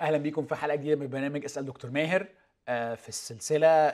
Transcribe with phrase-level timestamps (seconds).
[0.00, 2.26] أهلا بيكم في حلقة جديدة من برنامج أسأل دكتور ماهر.
[2.68, 3.90] آه، في السلسلة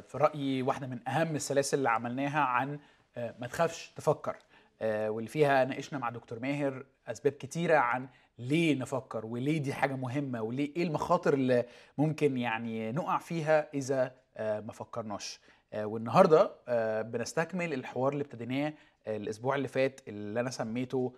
[0.00, 2.78] في رأيي واحدة من أهم السلاسل اللي عملناها عن
[3.16, 4.36] آه، ما تخافش تفكر.
[4.82, 9.96] آه، واللي فيها ناقشنا مع دكتور ماهر أسباب كتيرة عن ليه نفكر وليه دي حاجة
[9.96, 11.64] مهمة وليه إيه المخاطر اللي
[11.98, 15.40] ممكن يعني نقع فيها إذا ما فكرناش.
[15.74, 16.52] والنهاردة
[17.02, 18.72] بنستكمل الحوار اللي ابتديناه
[19.06, 21.14] الأسبوع اللي فات اللي أنا سميته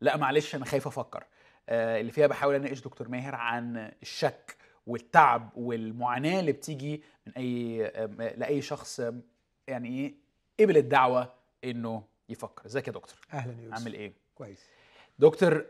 [0.00, 1.24] لأ معلش أنا خايف أفكر.
[1.68, 8.16] اللي فيها بحاول أناقش دكتور ماهر عن الشك والتعب والمعاناة اللي بتيجي من أي آم،
[8.22, 9.02] لأي شخص
[9.68, 10.14] يعني إيه
[10.60, 12.66] قبل الدعوة إنه يفكر.
[12.66, 13.74] إزيك يا دكتور؟ أهلا يا يوسف.
[13.78, 14.66] عامل إيه؟ كويس.
[15.18, 15.66] دكتور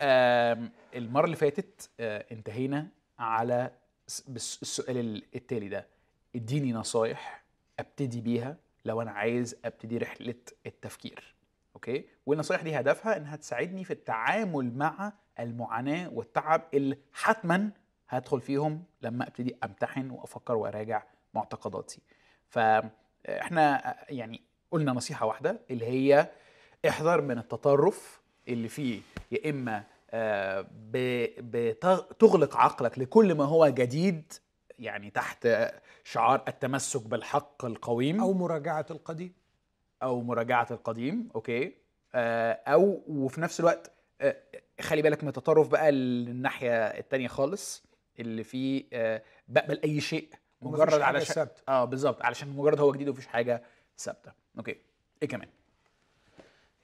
[0.95, 3.70] المرة اللي فاتت آه، انتهينا على
[4.37, 5.87] السؤال ال- التالي ده.
[6.37, 7.45] إديني نصايح
[7.79, 10.35] أبتدي بيها لو أنا عايز أبتدي رحلة
[10.66, 11.35] التفكير.
[11.88, 17.71] أوكي؟ والنصايح دي هدفها إنها تساعدني في التعامل مع المعاناة والتعب اللي حتما
[18.09, 21.03] هدخل فيهم لما أبتدي أمتحن وأفكر وأراجع
[21.35, 22.03] معتقداتي.
[22.49, 26.30] فإحنا يعني قلنا نصيحة واحدة اللي هي
[26.88, 29.01] احذر من التطرف اللي فيه
[29.33, 34.33] يا إما آه، ب- بت- تغلق عقلك لكل ما هو جديد
[34.79, 35.49] يعني تحت
[36.05, 38.21] شعار التمسك بالحق القويم.
[38.21, 39.33] أو مراجعة القديم.
[40.02, 41.74] أو مراجعة القديم okay
[42.14, 44.36] آه، أو وفي نفس الوقت آه،
[44.80, 47.82] خلي بالك من التطرف بقى للناحية التانية خالص
[48.20, 50.28] اللي فيه آه، بقبل أي شيء
[50.62, 51.62] مجرد علشان ثابتة.
[51.68, 53.62] آه بالظبط علشان مجرد هو جديد ومفيش حاجة
[53.98, 54.76] ثابتة okay
[55.23, 55.48] إيه كمان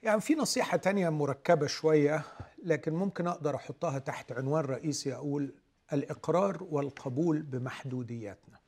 [0.03, 2.23] يعني في نصيحة تانية مركبة شوية
[2.63, 5.53] لكن ممكن أقدر أحطها تحت عنوان رئيسي أقول
[5.93, 8.59] الإقرار والقبول بمحدودياتنا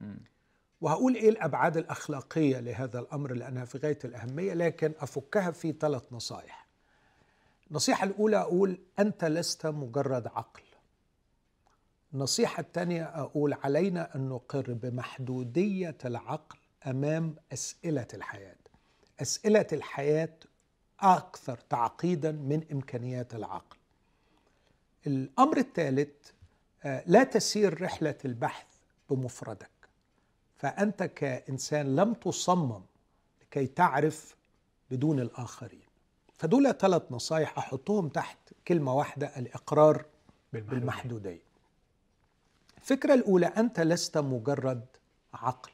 [0.00, 0.20] مم.
[0.80, 6.68] وهقول إيه الأبعاد الأخلاقية لهذا الأمر لأنها في غاية الأهمية لكن أفكها في ثلاث نصائح
[7.70, 10.62] النصيحة الأولى أقول أنت لست مجرد عقل.
[12.14, 18.56] النصيحة الثانية أقول علينا أن نقر بمحدودية العقل أمام أسئلة الحياة.
[19.20, 20.34] أسئلة الحياة
[21.00, 23.76] أكثر تعقيدا من إمكانيات العقل.
[25.06, 26.30] الأمر الثالث
[26.84, 28.66] آه، لا تسير رحلة البحث
[29.10, 29.70] بمفردك.
[30.58, 32.82] فأنت كإنسان لم تصمم
[33.42, 34.36] لكي تعرف
[34.90, 35.88] بدون الآخرين.
[36.38, 40.04] فدول ثلاث نصايح أحطهم تحت كلمة واحدة الإقرار
[40.52, 41.42] بالمحدودية.
[42.78, 44.84] الفكرة الأولى أنت لست مجرد
[45.34, 45.70] عقل.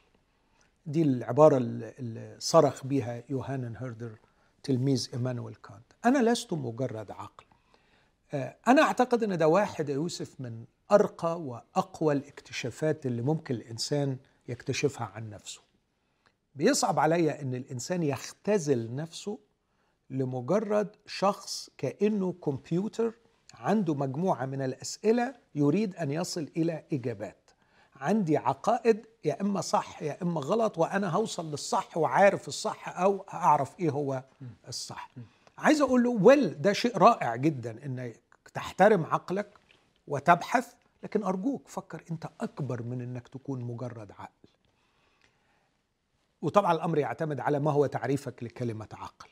[0.85, 4.15] دي العبارة اللي صرخ بها يوهانن هيردر
[4.63, 5.85] تلميذ إيمانويل كانت.
[6.05, 7.45] أنا لست مجرد عقل.
[8.33, 14.17] آه، أنا أعتقد إن ده واحد يا يوسف من أرقى وأقوى الاكتشافات اللي ممكن الإنسان
[14.47, 15.61] يكتشفها عن نفسه.
[16.55, 19.39] بيصعب عليا إن الإنسان يختزل نفسه
[20.09, 23.13] لمجرد شخص كأنه كمبيوتر
[23.53, 27.37] عنده مجموعة من الأسئلة يريد أن يصل إلى إجابات.
[27.95, 33.79] عندي عقائد يا إما صح يا إما غلط وأنا هوصل للصح وعارف الصح أو أعرف
[33.79, 34.23] إيه هو
[34.67, 35.09] الصح.
[35.57, 38.21] عايز أقول له ويل ده شيء رائع جدا إنك
[38.53, 39.49] تحترم عقلك
[40.07, 40.73] وتبحث
[41.05, 44.49] لكن أرجوك فكر أنت أكبر من إنك تكون مجرد عقل.
[46.41, 49.29] وطبعا الأمر يعتمد على ما هو تعريفك لكلمة عقل.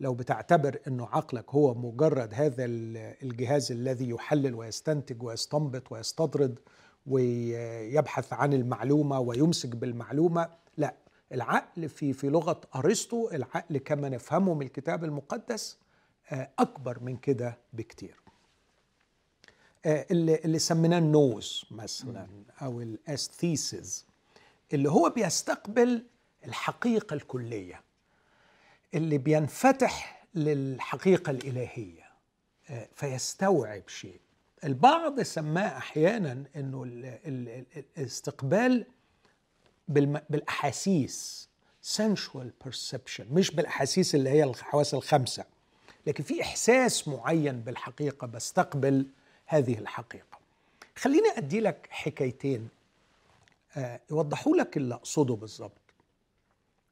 [0.00, 6.58] لو بتعتبر انه عقلك هو مجرد هذا ال- الجهاز الذي يحلل ويستنتج ويستنبط ويستطرد
[7.06, 10.94] ويبحث عن المعلومة ويمسك بالمعلومة لا.
[11.32, 15.78] العقل في في لغة أرسطو العقل كما نفهمه من الكتاب المقدس
[16.30, 18.21] آه، أكبر من كده بكتير.
[19.86, 22.26] اللي اللي سميناه النوز مثلا
[22.62, 24.06] أو الأستيسز
[24.72, 26.06] اللي هو بيستقبل
[26.46, 27.80] الحقيقة الكلية
[28.94, 32.02] اللي بينفتح للحقيقة الإلهية
[32.70, 34.20] آه، فيستوعب شيء.
[34.64, 38.86] البعض سماه أحيانا إنه ال- ال- ال- الاستقبال
[39.88, 41.48] بالأحاسيس
[41.96, 45.44] sensual perception مش بالأحاسيس اللي هي الحواس الخمسة
[46.06, 49.06] لكن في إحساس معين بالحقيقة بستقبل
[49.46, 50.38] هذه الحقيقة.
[50.96, 52.68] خليني أدي لك حكايتين
[53.76, 55.80] آه، يوضحوا لك اللي اقصده بالظبط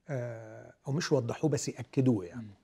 [0.08, 2.54] آه، أو مش يوضحوه بس يأكدوه يعني.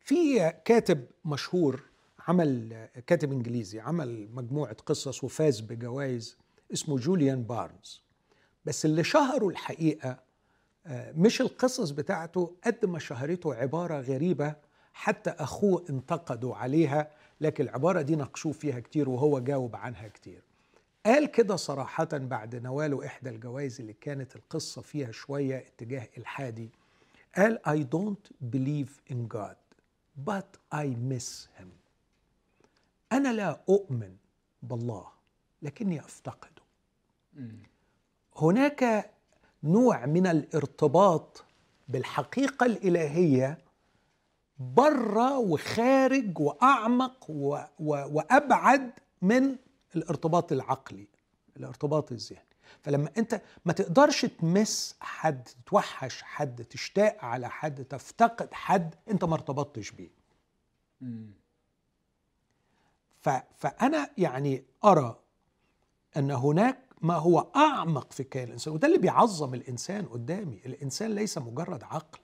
[0.00, 1.82] في كاتب مشهور
[2.28, 6.36] عمل كاتب إنجليزي عمل مجموعة قصص وفاز بجوائز
[6.72, 8.02] اسمه جوليان بارنز.
[8.64, 10.18] بس اللي شهره الحقيقة
[10.86, 14.54] آه، مش القصص بتاعته قد ما شهرته عبارة غريبة
[14.92, 17.10] حتى أخوه انتقدوا عليها
[17.42, 20.42] لكن العبارة دي ناقشوه فيها كتير وهو جاوب عنها كتير.
[21.06, 26.70] قال كده صراحة بعد نواله إحدى الجوائز اللي كانت القصة فيها شوية اتجاه إلحادي.
[27.36, 29.56] قال I don't believe in God
[30.28, 31.68] but I miss him.
[33.12, 34.16] أنا لا أؤمن
[34.62, 35.06] بالله
[35.62, 36.62] لكني أفتقده.
[37.34, 37.62] مم.
[38.36, 39.10] هناك
[39.64, 41.44] نوع من الارتباط
[41.88, 43.58] بالحقيقة الإلهية
[44.74, 48.90] بره وخارج وأعمق و و وأبعد
[49.22, 49.56] من
[49.96, 51.08] الارتباط العقلي
[51.56, 52.46] الارتباط الذهني.
[52.82, 59.34] فلما أنت ما تقدرش تمس حد توحش حد تشتاق على حد تفتقد حد أنت ما
[59.34, 60.10] ارتبطتش بيه.
[63.20, 65.18] ف فأنا يعني أرى
[66.16, 70.60] أن هناك ما هو أعمق في كيان الإنسان وده اللي بيعظم الإنسان قدامي.
[70.66, 72.18] الإنسان ليس مجرد عقل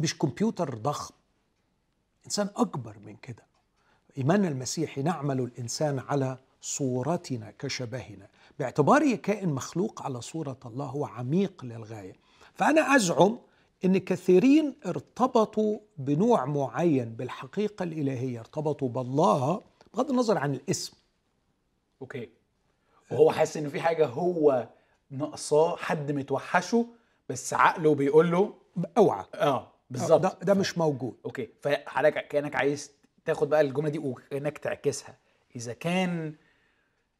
[0.00, 1.14] مش كمبيوتر ضخم.
[2.26, 3.42] إنسان أكبر من كده.
[4.18, 8.28] ايماننا المسيحي نعمل الإنسان على صورتنا كشبهنا.
[8.58, 12.12] باعتباره كائن مخلوق على صورة الله هو عميق للغاية.
[12.54, 13.38] فأنا أزعم
[13.84, 18.40] إن كثيرين ارتبطوا بنوع معين بالحقيقة الإلهية.
[18.40, 19.62] ارتبطوا بالله
[19.94, 20.92] بغض النظر عن الاسم.
[22.02, 22.28] okay.
[23.10, 24.68] وهو حاسس ان في حاجة هو
[25.10, 26.86] ناقصاه حد متوحشه
[27.28, 28.54] بس عقله بيقول له
[28.98, 29.24] أوعى.
[29.34, 29.72] آه.
[29.90, 30.20] بالظبط.
[30.22, 31.16] ده, ده مش موجود.
[31.24, 31.48] okay.
[31.62, 32.90] فحضرتك كأنك عايز
[33.24, 35.18] تاخد بقى الجملة دي وكأنك تعكسها.
[35.56, 36.34] إذا كان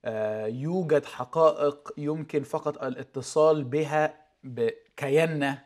[0.05, 5.65] آه، يوجد حقائق يمكن فقط الاتصال بها بكياننا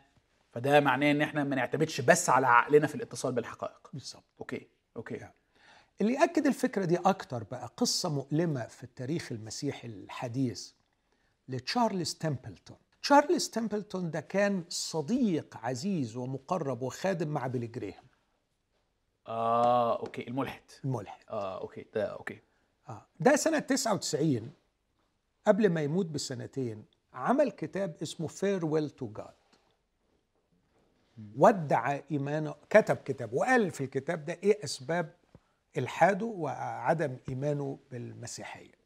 [0.53, 3.91] فده معناه إن إحنا ما نعتمدش بس على عقلنا في الاتصال بالحقائق.
[3.93, 4.25] بالظبط.
[4.41, 4.69] أوكي.
[4.97, 5.29] أوكي.
[6.01, 10.71] اللي يأكد الفكرة دي أكتر بقى قصة مؤلمة في التاريخ المسيحي الحديث
[11.49, 18.05] لتشارلز تمبلتون تشارلز تمبلتون ده كان صديق عزيز ومقرب وخادم مع بيلي جريهام.
[19.27, 20.63] آه أوكي الملحد.
[20.85, 21.25] الملحد.
[21.31, 22.41] آه أوكي ده أوكي.
[22.89, 23.07] آه.
[23.21, 24.53] ده سنة 99
[25.47, 29.33] قبل ما يموت بسنتين عمل كتاب اسمه Farewell to God.
[31.37, 35.15] ودع إيمانه كتب كتاب وقال في الكتاب ده إيه أسباب
[35.79, 38.80] إلحاده وعدم إيمانه بالمسيحية.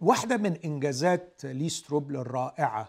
[0.00, 2.88] واحدة من إنجازات لي ستروبل الرائعة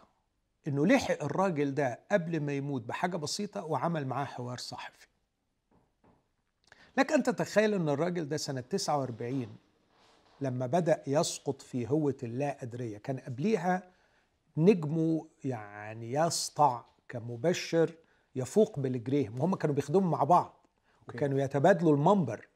[0.68, 5.08] إنه لحق الراجل ده قبل ما يموت بحاجة بسيطة وعمل معاه حوار صحفي.
[6.98, 9.58] لك أن تتخيل أن الراجل ده سنة 49
[10.42, 13.92] لما بدأ يسقط في هوة اللا أدرية كان قبليها
[14.58, 17.96] نجمه يعني يسطع كمبشر
[18.36, 20.66] يفوق بالجريهم وهم كانوا بيخدموا مع بعض
[21.08, 22.48] وكانوا يتبادلوا المنبر.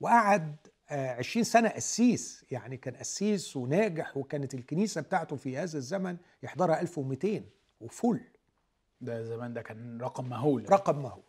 [0.00, 0.56] وقعد
[0.90, 7.42] 20 سنة قسيس يعني كان قسيس وناجح وكانت الكنيسة بتاعته في هذا الزمن يحضرها 1200
[7.80, 8.20] وفل.
[9.00, 11.22] ده زمان ده كان رقم مهول رقم مهول.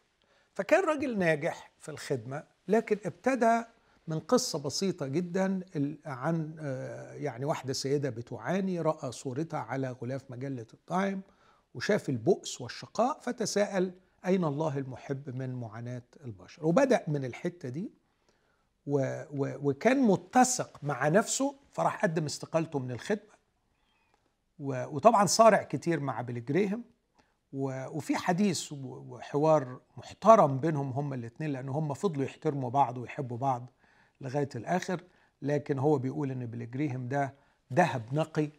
[0.53, 3.63] فكان راجل ناجح في الخدمة لكن ابتدى
[4.07, 5.59] من قصة بسيطة جدا
[6.05, 11.21] عن آه، يعني واحدة سيدة بتعاني رأى صورتها على غلاف مجلة التايم
[11.73, 13.91] وشاف البؤس والشقاء فتساءل
[14.25, 17.91] أين الله المحب من معاناة البشر؟ وبدأ من الحتة دي
[18.87, 18.99] و
[19.31, 23.37] و وكان متسق مع نفسه فراح قدم استقالته من الخدمة.
[24.59, 26.83] و وطبعا صارع كتير مع بيل جريهم.
[27.53, 33.69] و- وفي حديث وحوار محترم بينهم هما الاثنين لأن هم فضلوا يحترموا بعض ويحبوا بعض
[34.21, 35.03] لغاية الآخر
[35.41, 37.33] لكن هو بيقول إن بلجريهم ده
[37.73, 38.49] ذهب نقي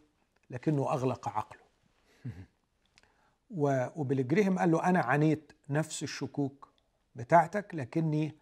[0.51, 1.61] لكنه أغلق عقله.
[3.97, 6.69] وبلجريهم قال له أنا عانيت نفس الشكوك
[7.17, 8.35] بتاعتك لكني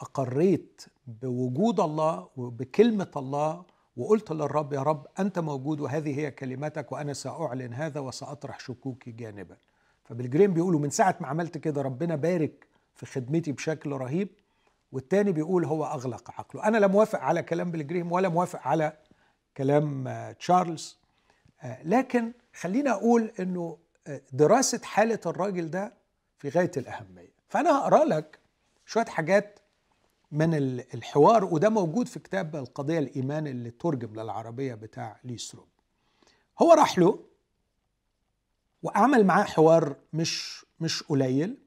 [0.00, 3.64] أقريت بوجود الله وبكلمة الله
[3.96, 9.56] وقلت للرب يا رب أنت موجود وهذه هي كلمتك وأنا سأعلن هذا وسأطرح شكوكي جانبا.
[10.04, 14.28] فبالجريم بيقولوا من ساعة ما عملت كده ربنا بارك في خدمتي بشكل رهيب.
[14.92, 16.64] والتاني بيقول هو أغلق عقله.
[16.68, 18.96] أنا لا موافق على كلام بالجريم ولا موافق على
[19.56, 20.98] كلام آه، تشارلز.
[21.62, 25.92] آه، لكن خلينا أقول إنه آه، دراسة حالة الراجل ده
[26.38, 27.32] في غاية الأهمية.
[27.48, 28.38] فأنا هقرأ لك
[28.86, 29.58] شوية حاجات
[30.32, 35.66] من ال- الحوار وده موجود في كتاب القضية الإيمان اللي ترجم للعربية بتاع ليستروب
[36.62, 37.18] هو راح له
[38.82, 41.58] وعمل معاه حوار مش مش قليل.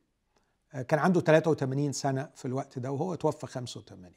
[0.74, 4.12] آه، كان عنده 83 سنة في الوقت ده وهو توفى 85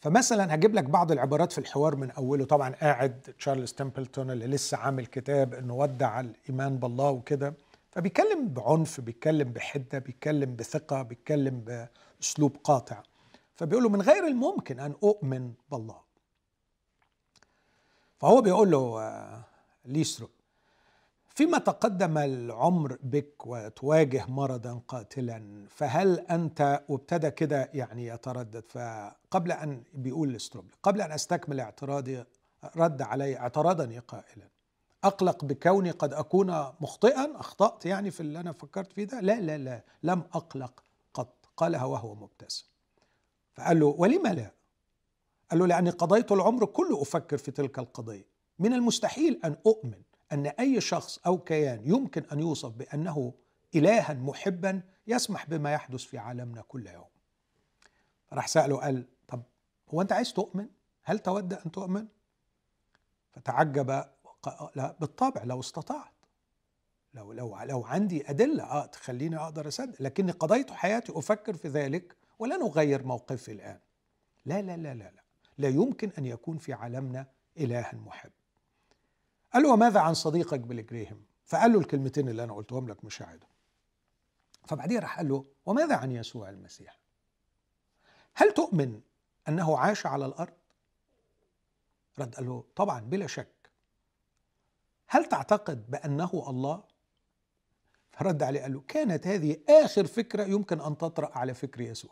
[0.00, 2.44] فمثلا هجيب لك بعض العبارات في الحوار من أوله.
[2.44, 7.54] طبعا قاعد تشارلز تمبلتون اللي لسه عامل كتاب إنه ودع الإيمان بالله وكده.
[7.96, 13.02] فبيتكلم بعنف بيتكلم بحدة بيتكلم بثقة بيتكلم بأسلوب قاطع.
[13.54, 16.00] فبيقول له من غير الممكن أن أؤمن بالله.
[18.18, 19.44] فهو بيقول له آه،
[19.84, 20.28] ليسترو
[21.28, 29.82] فيما تقدم العمر بك وتواجه مرضا قاتلا فهل أنت وابتدى كده يعني يتردد؟ فقبل أن
[29.94, 32.24] بيقول لستروبل قبل أن أستكمل اعتراضي
[32.76, 34.55] رد علي اعترضني قائلا.
[35.04, 36.46] أقلق بكوني قد أكون
[36.80, 40.82] مخطئا أخطأت يعني في اللي أنا فكرت فيه ده؟ لا لا لا لم أقلق
[41.14, 41.48] قط.
[41.56, 42.66] قالها وهو مبتسم.
[43.54, 44.52] فقال له ولم لا؟
[45.50, 48.26] قال له لأني قضيت العمر كله أفكر في تلك القضية.
[48.58, 53.34] من المستحيل أن أؤمن أن أي شخص أو كيان يمكن أن يوصف بأنه
[53.74, 57.08] إلها محبا يسمح بما يحدث في عالمنا كل يوم.
[58.32, 59.42] راح سأله قال طب
[59.88, 60.68] هو أنت عايز تؤمن؟
[61.02, 62.06] هل تود أن تؤمن؟
[63.32, 64.04] فتعجب
[64.74, 66.12] لا بالطبع لو استطعت.
[67.14, 72.16] لو لو لو عندي أدلة آه تخليني أقدر اصدق لكني قضيت حياتي أفكر في ذلك
[72.38, 73.78] ولن أغير موقفي الآن.
[74.46, 75.22] لا لا لا لا لا.
[75.58, 77.26] لا يمكن أن يكون في عالمنا
[77.58, 78.30] إله محب.
[79.54, 83.46] قال له وماذا عن صديقك بلجريهم فقال له الكلمتين اللي أنا قلتهم لك مشاهده
[84.66, 86.98] فبعدين راح قال له وماذا عن يسوع المسيح؟
[88.34, 89.00] هل تؤمن
[89.48, 90.52] أنه عاش على الأرض؟
[92.18, 93.48] رد قال له طبعا بلا شك.
[95.08, 96.82] هل تعتقد بأنه الله؟
[98.12, 102.10] فرد عليه قال له كانت هذه آخر فكرة يمكن أن تطرأ على فكر يسوع.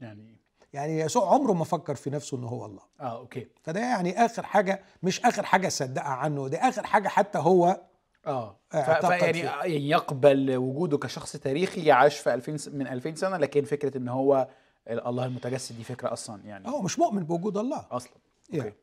[0.00, 0.36] يعني
[0.72, 2.82] يعني يسوع عمره ما فكر في نفسه إنه هو الله.
[3.00, 3.46] آه أوكي.
[3.62, 7.80] فده يعني آخر حاجة مش آخر حاجة صدقها عنه دي آخر حاجة حتى هو
[8.26, 9.38] آه فيعني.
[9.38, 14.08] يعني يقبل وجوده كشخص تاريخي عاش في 2000 س- من 2000 سنة لكن فكرة إن
[14.08, 14.48] هو
[14.88, 16.68] الله المتجسد دي فكرة أصلا يعني.
[16.68, 17.86] هو مش مؤمن بوجود الله.
[17.90, 18.12] أصلا.
[18.50, 18.74] يعني.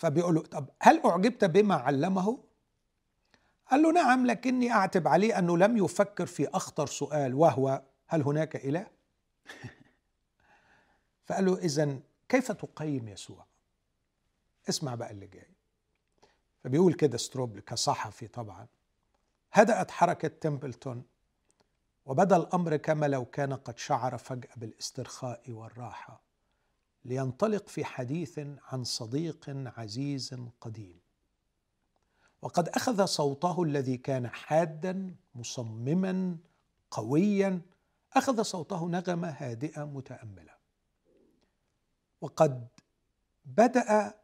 [0.00, 2.44] فبيقول له طب هل أعجبت بما علمه؟
[3.70, 8.56] قال له نعم لكني أعتب عليه أنه لم يفكر في أخطر سؤال وهو هل هناك
[8.56, 8.86] إله؟
[11.26, 13.46] فقال له اذا كيف تقيم يسوع؟
[14.68, 15.50] اسمع بقى اللي جاي.
[16.64, 18.66] فبيقول كده ستروبل كصحفي طبعا
[19.52, 21.04] هدأت حركة تمبلتون
[22.06, 26.29] وبدأ الأمر كما لو كان قد شعر فجأة بالإسترخاء والراحة.
[27.04, 31.00] لينطلق في حديث عن صديق عزيز قديم.
[32.42, 36.36] وقد أخذ صوته الذي كان حادا مصمما
[36.90, 37.60] قويا
[38.12, 40.52] أخذ صوته نغمة هادئة متأملة.
[42.20, 42.68] وقد
[43.44, 44.14] بدأ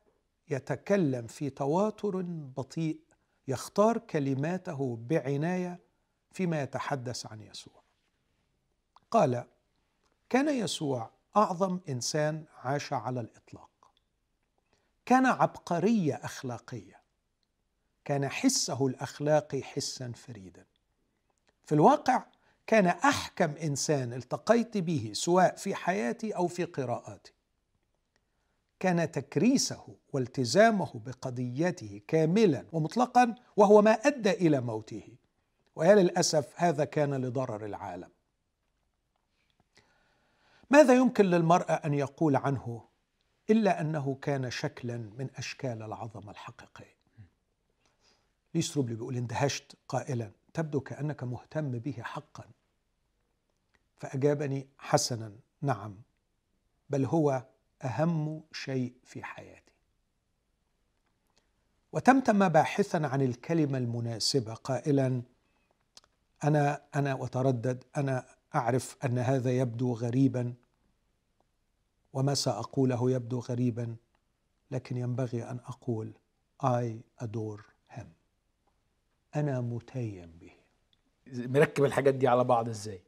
[0.49, 2.23] يتكلم في تواتر
[2.57, 3.01] بطيء
[3.49, 5.81] يختار كلماته بعناية
[6.33, 7.83] فيما يتحدث عن يسوع.
[9.11, 9.45] قال
[10.29, 13.71] كان يسوع أعظم إنسان عاش على الإطلاق.
[15.07, 17.01] كان عبقرية أخلاقية.
[18.05, 20.65] كان حسه الأخلاقي حسا فريدا.
[21.65, 22.25] في الواقع
[22.67, 27.33] كان أحكم إنسان التقيت به سواء في حياتي أو في قراءاتي.
[28.81, 35.09] كان تكريسه والتزامه بقضيته كاملا ومطلقا وهو ما أدى إلى موته.
[35.77, 38.16] ويا للأسف هذا كان لضرر العالم.
[40.71, 42.89] ماذا يمكن للمرأة أن يقول عنه
[43.51, 46.97] إلا أنه كان شكلا من أشكال العظمة الحقيقية؟
[48.55, 52.45] ليستروبلي بيقول اندهشت قائلا تبدو كأنك مهتم به حقا.
[53.97, 55.33] فأجابني حسنا
[55.63, 55.97] نعم
[56.91, 57.47] بل هو
[57.83, 59.73] أهم شيء في حياتي.
[61.93, 65.23] وتمتم باحثا عن الكلمة المناسبة قائلا
[66.45, 70.55] أنا أنا وتردد أنا أعرف أن هذا يبدو غريبا
[72.13, 73.97] وما سأقوله يبدو غريبا
[74.71, 76.13] لكن ينبغي أن أقول
[76.63, 77.63] I adore
[77.97, 78.07] him.
[79.37, 80.53] أنا متيم به.
[81.27, 83.03] مركب الحاجات دي على بعض إزاي؟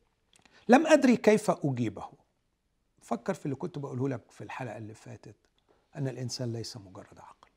[0.68, 2.08] لم أدري كيف أجيبه.
[3.02, 5.36] فكر في اللي كنت بقوله لك في الحلقة اللي فاتت
[5.96, 7.48] أن الإنسان ليس مجرد عقل.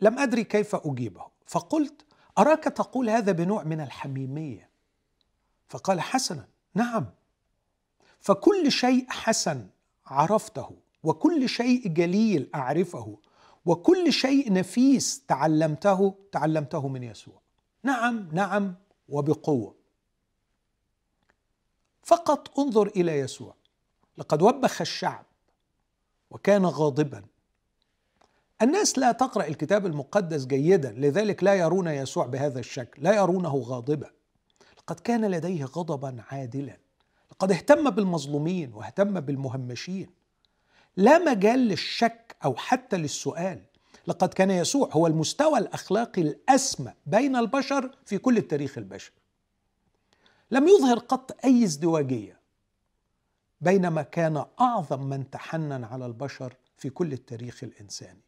[0.00, 1.26] لم أدري كيف أجيبه.
[1.46, 2.04] فقلت
[2.38, 4.68] أراك تقول هذا بنوع من الحميمية؟
[5.68, 6.48] فقال حسنا.
[6.74, 7.06] نعم.
[8.20, 9.66] فكل شيء حسن
[10.06, 10.70] عرفته
[11.02, 13.18] وكل شيء جليل أعرفه
[13.66, 17.40] وكل شيء نفيس تعلمته تعلمته من يسوع.
[17.82, 18.74] نعم نعم
[19.08, 19.74] وبقوة.
[22.02, 23.54] فقط انظر إلى يسوع.
[24.18, 25.24] لقد وبخ الشعب
[26.30, 27.24] وكان غاضبا.
[28.62, 34.10] الناس لا تقرأ الكتاب المقدس جيدا لذلك لا يرون يسوع بهذا الشكل لا يرونه غاضبا.
[34.84, 36.78] لقد كان لديه غضبا عادلا.
[37.32, 40.10] لقد اهتم بالمظلومين واهتم بالمهمشين.
[40.96, 43.62] لا مجال للشك أو حتى للسؤال.
[44.06, 49.16] لقد كان يسوع هو المستوى الأخلاقي الأسمى بين البشر في كل التاريخ البشري.
[50.50, 52.40] لم يظهر قط أي ازدواجية
[53.60, 58.20] بينما كان أعظم من تحنن على البشر في كل التاريخ الإنساني.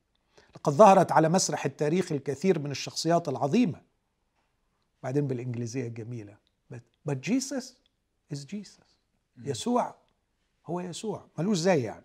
[0.57, 3.81] لقد ظهرت على مسرح التاريخ الكثير من الشخصيات العظيمة.
[5.03, 6.46] بعدين بالإنجليزية الجميله
[7.07, 7.75] but, Jesus
[8.33, 8.87] is Jesus.
[9.45, 9.95] يسوع
[10.67, 11.27] هو يسوع.
[11.39, 12.05] ملوش زي يعني.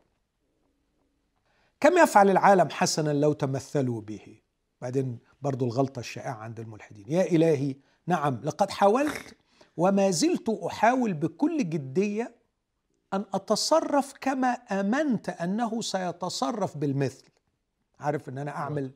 [1.80, 4.42] كم يفعل العالم حسنا لو تمثلوا به؟
[4.82, 7.06] بعدين برضو الغلطة الشائعة عند الملحدين.
[7.08, 7.76] يا إلهي
[8.08, 9.38] نعم لقد حاولت
[9.78, 12.36] وما زلت أحاول بكل جدية
[13.14, 17.30] أن أتصرف كما آمنت أنه سيتصرف بالمثل.
[18.00, 18.92] عارف إن أنا أعمل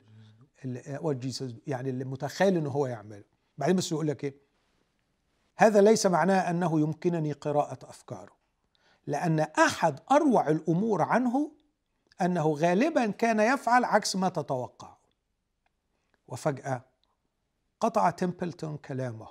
[1.00, 3.24] وات جيسس يعني اللي متخيل إنه هو يعمله.
[3.58, 4.45] بعدين بس يقول لك إيه؟
[5.56, 8.36] هذا ليس معناه أنه يمكنني قراءة أفكاره
[9.06, 11.52] لأن أحد أروع الأمور عنه
[12.20, 14.96] أنه غالبا كان يفعل عكس ما تتوقع
[16.28, 16.84] وفجأة
[17.80, 19.28] قطع تمبلتون كلامه.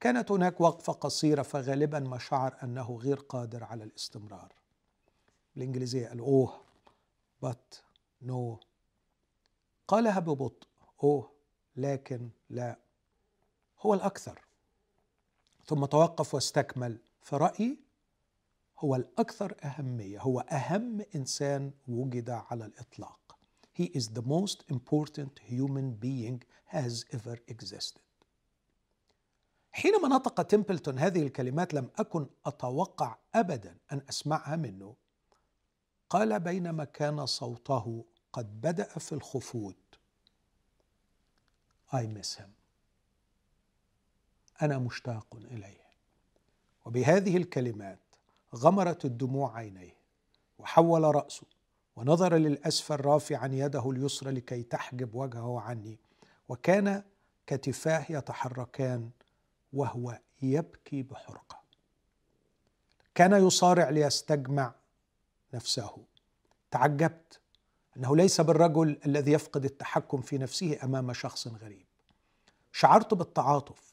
[0.00, 4.52] كانت هناك وقفة قصيرة فغالبا ما شعر أنه غير قادر على الاستمرار.
[5.54, 6.60] بالإنجليزية قال أوه
[7.42, 7.84] بط
[8.22, 8.60] نو
[9.88, 10.68] قالها ببطء
[11.02, 11.32] أوه
[11.76, 12.78] لكن لا.
[13.80, 14.40] هو الأكثر.
[15.66, 16.98] ثم توقف واستكمل.
[17.22, 17.78] في رايي
[18.78, 23.38] هو الأكثر أهمية هو أهم إنسان وجد على الإطلاق.
[23.72, 28.02] He is the most important human being has ever existed.
[29.72, 34.94] حينما نطق تمبلتون هذه الكلمات لم أكن أتوقع أبدا أن أسمعها منه.
[36.10, 39.76] قال بينما كان صوته قد بدأ في الخفوت
[41.92, 42.61] I miss him.
[44.62, 45.82] أنا مشتاق إليه.
[46.84, 47.98] وبهذه الكلمات
[48.54, 49.96] غمرت الدموع عينيه
[50.58, 51.46] وحول رأسه
[51.96, 55.98] ونظر للأسفل رافعا يده اليسرى لكي تحجب وجهه عني
[56.48, 57.02] وكان
[57.46, 59.10] كتفاه يتحركان
[59.72, 61.62] وهو يبكي بحرقة.
[63.14, 64.74] كان يصارع ليستجمع
[65.54, 65.96] نفسه.
[66.70, 67.40] تعجبت
[67.96, 71.86] أنه ليس بالرجل الذي يفقد التحكم في نفسه أمام شخص غريب.
[72.72, 73.91] شعرت بالتعاطف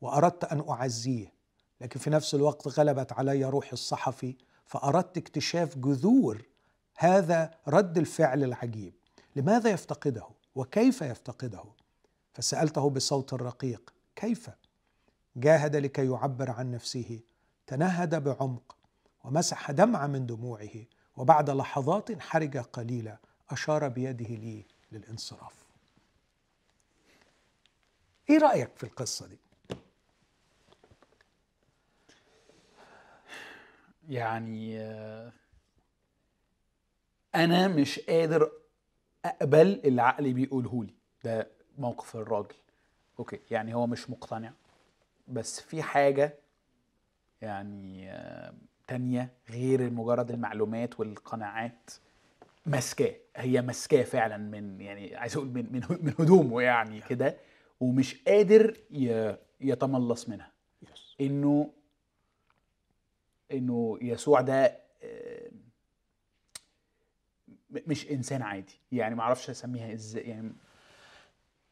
[0.00, 1.32] وأردت أن أعزيه
[1.80, 4.36] لكن في نفس الوقت غلبت علي روح الصحفي
[4.66, 6.42] فأردت اكتشاف جذور
[6.96, 8.94] هذا رد الفعل العجيب.
[9.36, 11.64] لماذا يفتقده؟ وكيف يفتقده؟
[12.32, 14.50] فسألته بصوت رقيق كيف؟
[15.36, 17.20] جاهد لكي يعبر عن نفسه
[17.66, 18.76] تنهد بعمق
[19.24, 20.84] ومسح دمعة من دموعه
[21.16, 23.18] وبعد لحظات حرجة قليلة
[23.50, 25.66] أشار بيده لي للانصراف.
[28.30, 29.38] إيه رأيك في القصة دي؟
[34.08, 35.32] يعني آه،
[37.34, 38.50] أنا مش قادر
[39.24, 40.94] أقبل اللي عقلي بيقوله لي.
[41.24, 42.54] ده موقف الراجل.
[43.18, 44.52] أوكي يعني هو مش مقتنع.
[45.28, 46.34] بس في حاجة
[47.42, 48.54] يعني آه،
[48.86, 51.90] تانية غير مجرد المعلومات والقناعات
[52.66, 53.14] ماسكاه.
[53.36, 55.66] هي ماسكاه فعلا من يعني عايز أقول من
[56.00, 57.36] من هدومه يعني كده
[57.80, 58.76] ومش قادر
[59.60, 60.52] يتملص منها.
[61.20, 61.70] إنه
[63.52, 65.50] إنه يسوع ده آه،
[67.70, 68.80] م- مش إنسان عادي.
[68.92, 70.52] يعني ما أعرفش أسميها إزاي يعني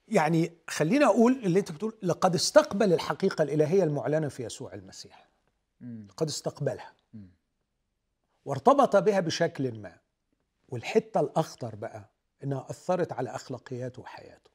[0.09, 5.29] يعني خلينا أقول اللي أنت بتقول لقد استقبل الحقيقة الإلهية المعلنة في يسوع المسيح.
[5.81, 6.09] مم.
[6.17, 6.93] قد استقبلها.
[7.15, 7.29] مم.
[8.45, 9.97] وارتبط بها بشكل ما.
[10.69, 12.11] والحتة الأخطر بقى
[12.45, 14.51] إنها أثرت على أخلاقياته وحياته.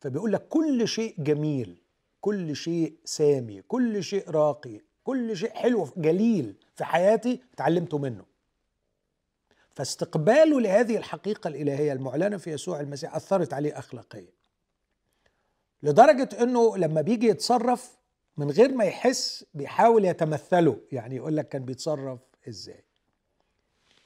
[0.00, 1.82] فبيقول لك كل شيء جميل
[2.20, 8.24] كل شيء سامي كل شيء راقي كل شيء حلو جليل في حياتي اتعلمته منه.
[9.74, 14.32] فاستقباله لهذه الحقيقة الإلهية المعلنة في يسوع المسيح أثرت عليه أخلاقيا.
[15.82, 17.98] لدرجة إنه لما بيجي يتصرف
[18.36, 20.80] من غير ما يحس بيحاول يتمثله.
[20.92, 22.84] يعني يقول لك كان بيتصرف إزاي.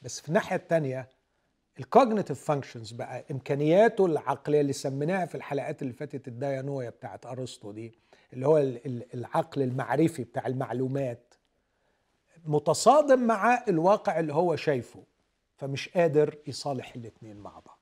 [0.02, 1.08] بس في الناحية الثانية
[1.78, 7.72] ال cognitive functions بقى إمكانياته العقلية اللي سميناها في الحلقات اللي فاتت الدايانويا بتاعت أرسطو
[7.72, 7.94] دي
[8.32, 11.34] اللي هو ال- ال- العقل المعرفي بتاع المعلومات
[12.44, 15.04] متصادم مع الواقع اللي هو شايفه
[15.56, 17.78] فمش قادر يصالح الاثنين مع بعض.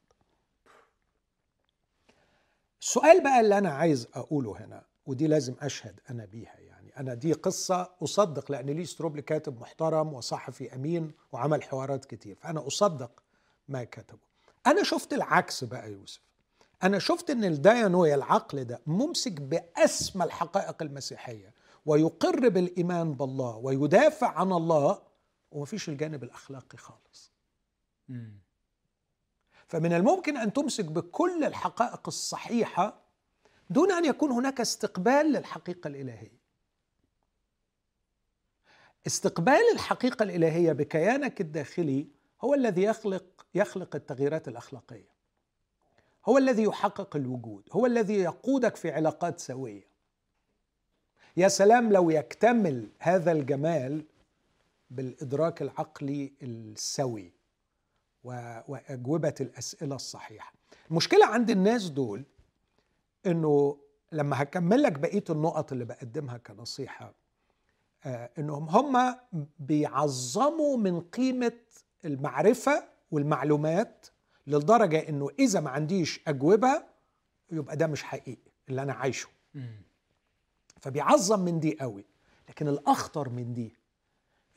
[2.81, 7.33] السؤال بقى اللي أنا عايز أقوله هنا ودي لازم أشهد أنا بيها يعني أنا دي
[7.33, 13.23] قصة أصدق لأن لي ستروبلي كاتب محترم وصحفي أمين وعمل حوارات كتير فأنا أصدق
[13.69, 14.19] ما كتبه
[14.67, 16.21] أنا شفت العكس بقى يوسف.
[16.83, 21.55] أنا شفت إن الدايانويا العقل ده ممسك بأسمى الحقائق المسيحية
[21.87, 25.03] ويقر بالإيمان بالله ويدافع عن الله
[25.51, 27.33] ومفيش الجانب الأخلاقي خالص
[28.09, 28.33] مم.
[29.69, 33.01] فمن الممكن أن تمسك بكل الحقائق الصحيحة
[33.71, 36.41] دون أن يكون هناك استقبال للحقيقة الإلهية.
[39.07, 42.07] استقبال الحقيقة الإلهية بكيانك الداخلي
[42.45, 45.09] هو الذي يخلق يخلق التغييرات الأخلاقية.
[46.27, 49.91] هو الذي يحقق الوجود، هو الذي يقودك في علاقات سوية.
[51.37, 54.05] يا سلام لو يكتمل هذا الجمال
[54.91, 57.33] بالإدراك العقلي السوي.
[58.25, 60.53] وأجوبة الأسئلة الصحيحة.
[60.91, 62.25] المشكلة عند الناس دول
[63.27, 63.79] إنه
[64.13, 67.15] لما هكمل لك بقية النقط اللي بقدمها كنصيحة
[68.05, 69.17] آه إنهم هم
[69.59, 71.53] بيعظموا من قيمة
[72.05, 74.07] المعرفة والمعلومات
[74.47, 76.83] لدرجه إنه إذا ما عنديش أجوبة
[77.53, 79.29] يبقى ده مش حقيقي اللي أنا عايشه.
[80.81, 82.05] فبيعظم من دي قوي.
[82.49, 83.75] لكن الأخطر من دي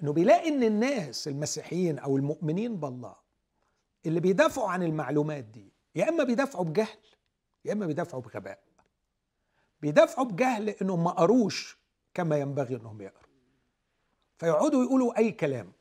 [0.03, 3.15] إنه بيلاقي إن الناس المسيحيين أو المؤمنين بالله
[4.05, 6.97] اللي بيدافعوا عن المعلومات دي يا إما بيدافعوا بجهل
[7.65, 8.59] يا إما بيدافعوا بغباء.
[9.81, 11.77] بيدافعوا بجهل إنهم ما قروش
[12.13, 13.23] كما ينبغي إنهم يقروا.
[14.37, 15.71] فيقعدوا يقولوا أي كلام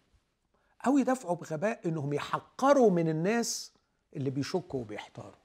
[0.87, 3.72] أو يدافعوا بغباء إنهم يحقروا من الناس
[4.17, 5.43] اللي بيشكوا وبيحتاروا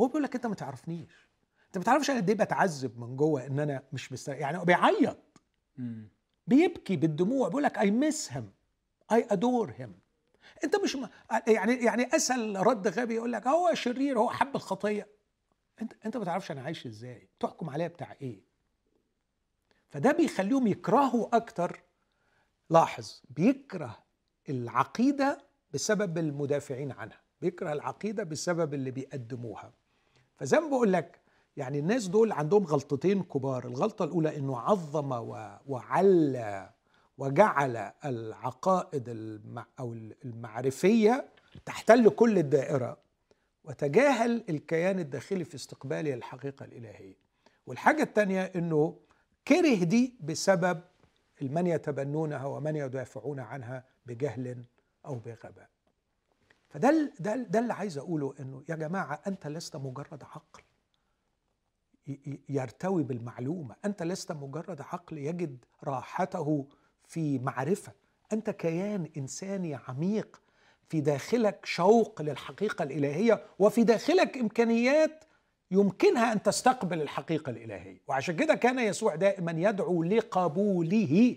[0.00, 1.28] هو بيقول لك أنت ما تعرفنيش.
[1.66, 4.64] أنت ما تعرفش أنا قد إيه بتعذب من جوه إن أنا مش مستريح يعني هو
[4.64, 5.18] بيعيط.
[6.46, 8.52] بيبكي بالدموع بيقول لك اي مس هيم
[9.12, 9.98] اي ادور هيم
[10.64, 11.06] أنت مش م...
[11.46, 15.08] يعني يعني اسهل رد غبي يقول لك هو شرير هو حب الخطية.
[15.82, 17.28] أنت أنت ما تعرفش أنا عايش إزاي.
[17.40, 18.40] تحكم عليا بتاع إيه.
[19.90, 21.82] فده بيخليهم يكرهوا أكتر.
[22.70, 23.98] لاحظ بيكره
[24.48, 25.38] العقيدة
[25.74, 27.20] بسبب المدافعين عنها.
[27.40, 29.72] بيكره العقيدة بسبب اللي بيقدموها.
[30.36, 31.20] فزي ما بقول لك
[31.56, 33.64] يعني الناس دول عندهم غلطتين كبار.
[33.64, 35.12] الغلطة الأولى أنه عظم
[35.66, 36.70] وعلى
[37.18, 39.92] وجعل العقائد المع أو
[40.24, 41.28] المعرفية
[41.66, 42.96] تحتل كل الدائرة
[43.64, 47.16] وتجاهل الكيان الداخلي في استقباله الحقيقة الإلهية.
[47.66, 48.96] والحاجة الثانية أنه
[49.48, 50.80] كره دي بسبب
[51.42, 54.64] من يتبنونها ومن يدافعون عنها بجهل
[55.06, 55.68] أو بغباء.
[56.70, 60.62] فده ده ده اللي عايز أقوله أنه يا جماعة أنت لست مجرد عقل
[62.48, 66.66] يرتوي بالمعلومة أنت لست مجرد عقل يجد راحته
[67.06, 67.92] في معرفة
[68.32, 70.40] أنت كيان إنساني عميق
[70.88, 75.24] في داخلك شوق للحقيقة الإلهية وفي داخلك إمكانيات
[75.70, 78.00] يمكنها أن تستقبل الحقيقة الإلهية.
[78.08, 81.36] وعشان كده كان يسوع دائما يدعو لقبوله.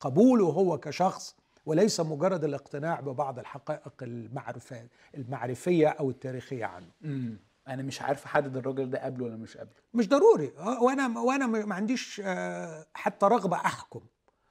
[0.00, 1.36] قبوله هو كشخص
[1.70, 6.90] وليس مجرد الاقتناع ببعض الحقائق المعرفة المعرفية أو التاريخية عنه.
[7.00, 7.38] مم.
[7.68, 9.74] أنا مش عارف أحدد الراجل ده قبله ولا مش قبله.
[9.94, 10.52] مش ضروري.
[10.58, 14.00] آه، وأنا وأنا ما عنديش آه، حتى رغبة أحكم.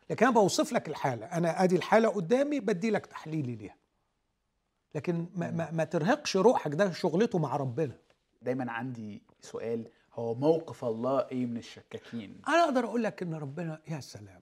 [0.09, 1.25] لكن أنا بوصف لك الحالة.
[1.25, 3.75] أنا أدي الحالة قدامي بدي لك تحليلي ليها.
[4.95, 6.71] لكن ما, ما, ما ترهقش روحك.
[6.75, 7.97] ده شغلته مع ربنا.
[8.41, 9.87] دايما عندي سؤال.
[10.13, 14.41] هو موقف الله إيه من الشكاكين؟ أنا أقدر أقول لك إن ربنا يا سلام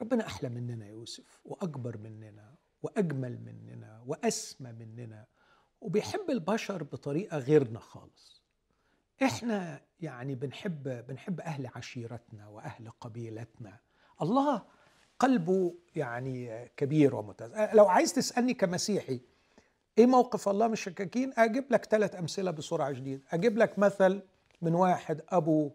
[0.00, 5.26] ربنا أحلى مننا يوسف وأكبر مننا وأجمل مننا وأسمى مننا
[5.80, 8.42] وبيحب البشر بطريقة غيرنا خالص.
[9.22, 13.78] إحنا يعني بنحب بنحب أهل عشيرتنا وأهل قبيلتنا.
[14.22, 14.62] الله
[15.18, 19.20] قلبه يعني كبير ومتزن لو عايز تسألني كمسيحي
[19.98, 24.22] إيه موقف الله من الشكاكين أجيب لك ثلاث أمثلة بسرعة شديده أجيب لك مثل
[24.62, 25.70] من واحد أبو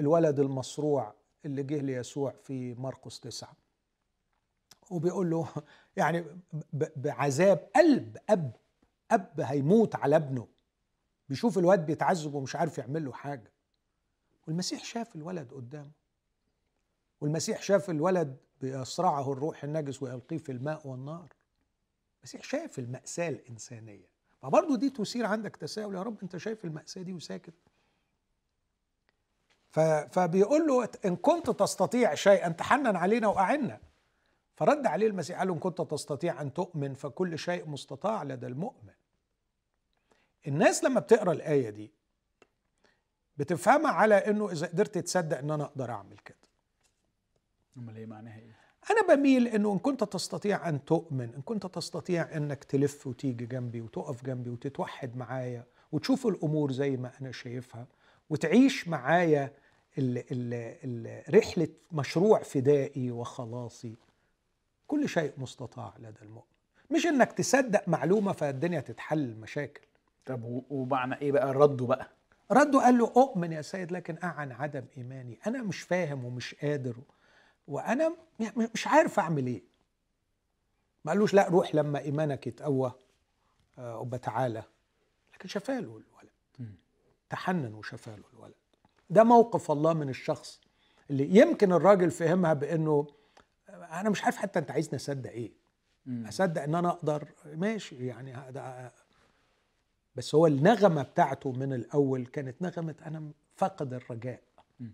[0.00, 3.56] الولد المصروع اللي جه ليسوع في مرقس تسعة.
[4.90, 5.48] وبيقول له
[5.96, 6.24] يعني
[6.72, 8.56] بعذاب قلب أب
[9.10, 10.48] أب هيموت على ابنه.
[11.28, 13.52] بيشوف الواد بيتعذب ومش عارف يعمل له حاجة.
[14.46, 15.90] والمسيح شاف الولد قدامه.
[17.20, 21.32] والمسيح شاف الولد بيصرعه الروح النجس ويلقيه في الماء والنار.
[22.18, 24.08] المسيح شاف المأساة الإنسانية.
[24.42, 25.94] فبرضه دي تثير عندك تساؤل.
[25.94, 27.54] يا رب أنت شايف المأساة دي وساكت.
[30.10, 33.80] فبيقول له إن كنت تستطيع شيئا تحنن علينا وأعنا.
[34.60, 38.92] فرد عليه المسيح قال له إن كنت تستطيع أن تؤمن فكل شيء مستطاع لدى المؤمن.
[40.46, 41.92] الناس لما بتقرأ الآية دي
[43.36, 46.36] بتفهمها على إنه إذا قدرت تصدق إن أنا أقدر أعمل كده.
[47.76, 48.56] أمال إيه معناها إيه؟
[48.90, 53.80] أنا بميل إنه إن كنت تستطيع أن تؤمن، إن كنت تستطيع إنك تلف وتيجي جنبي
[53.80, 57.86] وتقف جنبي وتتوحد معايا وتشوف الأمور زي ما أنا شايفها
[58.30, 59.52] وتعيش معايا
[59.98, 63.96] ال ال ال رحلة مشروع فدائي وخلاصي.
[64.90, 66.46] كل شيء مستطاع لدى المؤمن.
[66.90, 69.80] مش إنك تصدق معلومة فالدنيا تتحل المشاكل
[70.26, 72.08] طب ومعنى إيه بقى رده بقى؟
[72.52, 75.38] رده قال له أؤمن يا سيد لكن أعن عدم إيماني.
[75.46, 76.96] أنا مش فاهم ومش قادر
[77.68, 78.08] وأنا
[78.40, 79.62] م- مش عارف أعمل إيه.
[81.04, 82.92] ما قالوش لا روح لما إيمانك يتقوى
[83.78, 84.62] آه، وبتعالى.
[85.34, 86.74] لكن شفاله الولد.
[87.30, 88.54] تحنن وشفاله الولد.
[89.10, 90.60] ده موقف الله من الشخص
[91.10, 93.06] اللي يمكن الراجل فهمها بأنه
[93.74, 95.52] أنا مش عارف حتى أنت عايزني أصدق إيه.
[96.06, 96.26] مم.
[96.26, 97.28] أصدق إن أنا أقدر.
[97.54, 98.52] ماشي يعني
[100.16, 104.42] بس هو النغمة بتاعته من الأول كانت نغمة أنا فاقد الرجاء.
[104.80, 104.92] مم.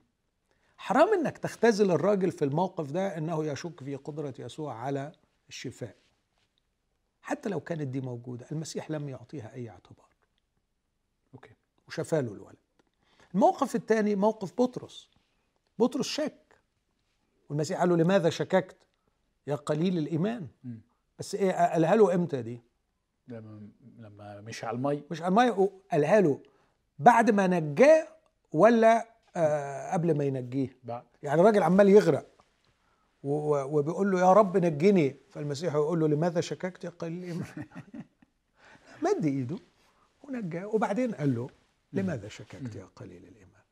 [0.76, 5.12] حرام إنك تختزل الراجل في الموقف ده إنه يشك في قدرة يسوع على
[5.48, 5.96] الشفاء.
[7.22, 10.06] حتى لو كانت دي موجودة المسيح لم يعطيها أي اعتبار.
[11.34, 11.54] أوكي.
[11.88, 12.56] وشفى له الولد.
[13.34, 15.08] الموقف الثاني موقف بطرس.
[15.78, 16.45] بطرس شك
[17.48, 18.76] والمسيح قال له لماذا شككت؟
[19.46, 20.46] يا قليل الإيمان.
[21.18, 22.62] بس إيه قالها له إمتى دي؟
[23.28, 26.40] لما لما مشي على المي مش الميه قالها له
[26.98, 28.08] بعد ما نجاه
[28.52, 30.76] ولا آه قبل ما ينجيه.
[30.84, 31.04] بعد.
[31.22, 32.26] يعني الراجل عمال يغرق.
[33.22, 35.16] وبيقول له يا رب نجني.
[35.30, 37.46] فالمسيح يقول له لماذا شككت يا قليل الإيمان؟
[39.02, 39.58] مد إيده
[40.22, 40.66] ونجاه.
[40.66, 41.50] وبعدين قال له
[41.92, 43.62] لماذا شككت يا قليل الإيمان؟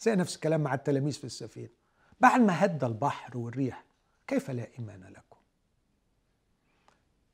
[0.00, 1.79] زي نفس الكلام مع التلاميذ في السفينة.
[2.20, 3.84] بعد ما هدى البحر والريح
[4.26, 5.36] كيف لا إيمان لكم؟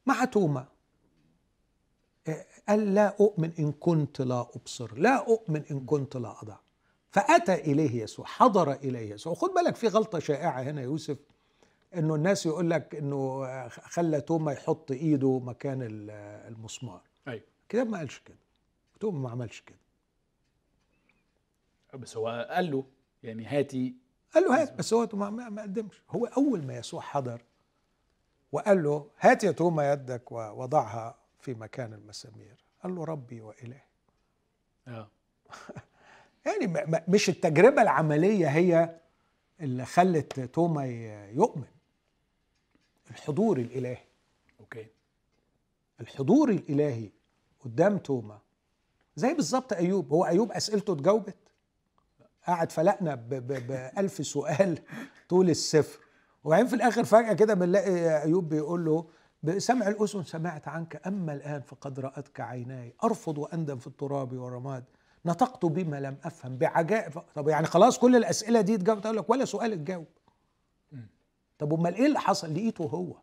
[0.07, 0.67] مع توما.
[2.69, 6.57] قال لا أؤمن إن كنت لا أبصر لا أؤمن إن كنت لا أضع.
[7.11, 9.33] فأتى إليه يسوع حضر إليه يسوع.
[9.33, 11.19] وخد بالك في غلطة شائعة هنا يوسف
[11.95, 16.11] إنه الناس يقول لك إنه خلى توما يحط إيده مكان ال-
[16.55, 17.01] المسمار.
[17.29, 17.43] أيوه.
[17.63, 18.37] الكتاب ما قالش كده.
[19.01, 19.79] توما ما عملش كده.
[21.95, 22.85] بس هو قال له
[23.23, 23.95] يعني هاتي
[24.35, 26.03] قال له هات بس هو ما, قدمش.
[26.11, 27.43] هو أول ما يسوع حضر
[28.53, 32.65] وقال له هات يا توما يدك ووضعها في مكان المسامير.
[32.83, 33.83] قال له ربي وإلهي.
[34.89, 35.09] آه.
[36.47, 39.01] يعني مش التجربة العملية هي
[39.61, 40.87] اللي خلت توما
[41.33, 41.69] يؤمن.
[43.11, 44.05] الحضور الإلهي.
[44.61, 44.87] أوكي.
[46.01, 47.11] الحضور الإلهي
[47.61, 48.39] قدام توما.
[49.17, 50.13] زي بالظبط أيوب.
[50.13, 51.37] هو أيوب أسئلته اتجاوبت.
[52.47, 54.79] قعد فلقنا ب- ب- بألف سؤال
[55.29, 56.01] طول السفر.
[56.45, 59.07] وبعدين في الآخر فجأة كده بنلاقي أيوب بيقول له
[59.43, 62.95] بسمع الأذن سمعت عنك أما الآن فقد رأتك عيناي.
[63.05, 64.85] أرفض وأندم في التراب والرماد
[65.27, 67.13] نطقت بما لم أفهم بعجائب.
[67.35, 70.07] طب يعني خلاص كل الأسئلة دي اتجاوبت أقول لك ولا سؤال اتجاوب.
[71.59, 73.17] طب أمال إيه اللي حصل؟ لقيته هو.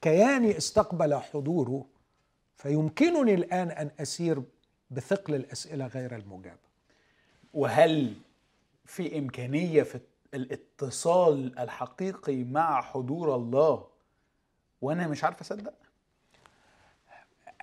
[0.00, 1.86] كياني استقبل حضوره
[2.56, 4.42] فيمكنني الآن أن أسير
[4.90, 6.71] بثقل الأسئلة غير المجابة.
[7.54, 8.14] وهل
[8.84, 10.00] في إمكانية في
[10.34, 13.86] الاتصال الحقيقي مع حضور الله؟
[14.80, 15.74] وأنا مش عارف أصدق.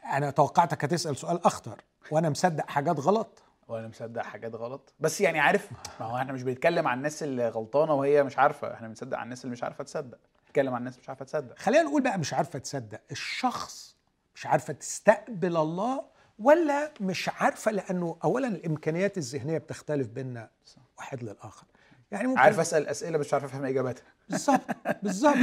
[0.05, 3.43] أنا توقعتك هتسأل سؤال أخطر وأنا مصدق حاجات غلط.
[3.67, 4.93] وأنا مصدق حاجات غلط.
[4.99, 8.73] بس يعني عارف ما هو إحنا مش بنتكلم عن الناس اللي غلطانة وهي مش عارفة.
[8.73, 10.17] إحنا بنصدق عن الناس اللي مش عارفة تصدق.
[10.45, 11.59] بنتكلم عن الناس مش عارفة تصدق.
[11.59, 13.01] خلينا نقول بقى مش عارفة تصدق.
[13.11, 13.95] الشخص
[14.35, 16.05] مش عارفة تستقبل الله
[16.39, 20.49] ولا مش عارفة لأنه اولا الإمكانيات الذهنية بتختلف بيننا
[20.97, 21.65] واحد للآخر.
[22.11, 24.03] يعني ممكن عارف أسأل أسئلة مش عارف أفهم إجاباتها.
[24.29, 24.61] بالظبط
[25.03, 25.37] بالظبط.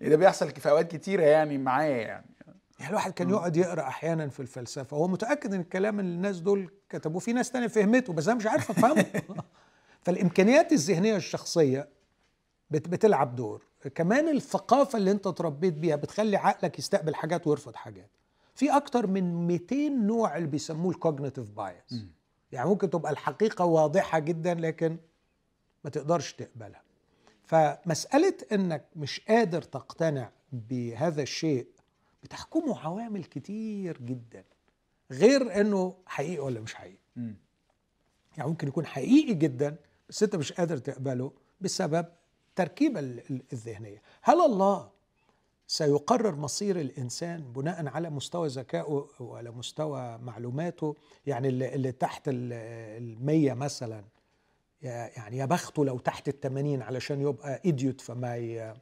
[0.00, 2.26] ده بيحصل في أوقات كتيرة يعني معايا يعني.
[2.78, 6.70] يعني الواحد كان يقعد يقرأ أحيانا في الفلسفة وهو متأكد إن الكلام اللي الناس دول
[6.90, 9.06] كتبوه في ناس تانية فهمته بس أنا مش عارف أفهمه.
[10.04, 11.88] فالإمكانيات الذهنية الشخصية
[12.70, 13.62] بت- بتلعب دور.
[13.94, 18.10] كمان الثقافة اللي أنت اتربيت بيها بتخلي عقلك يستقبل حاجات ويرفض حاجات.
[18.56, 21.94] في أكتر من 200 نوع اللي بيسموه ال cognitive bias
[22.52, 24.96] يعني ممكن تبقى الحقيقة واضحة جدا لكن
[25.84, 26.82] ما تقدرش تقبلها.
[27.44, 31.66] فمسألة إنك مش قادر تقتنع بهذا الشيء
[32.22, 34.44] بتحكمه عوامل كتير جدا
[35.10, 36.98] غير إنه حقيقي ولا مش حقيقي.
[38.36, 39.76] يعني ممكن يكون حقيقي جدا
[40.08, 42.06] بس أنت مش قادر تقبله بسبب
[43.30, 44.02] ال- الذهنية.
[44.22, 44.90] هل الله
[45.66, 50.94] سيقرر مصير الإنسان بناء على مستوى ذكائه وعلى مستوى معلوماته
[51.26, 52.52] يعني اللي, اللي تحت ال-
[53.02, 54.04] المية مثلا.
[54.82, 58.74] يا- يعني يا بخته لو تحت التمانين علشان يبقى ايديوت فما ي...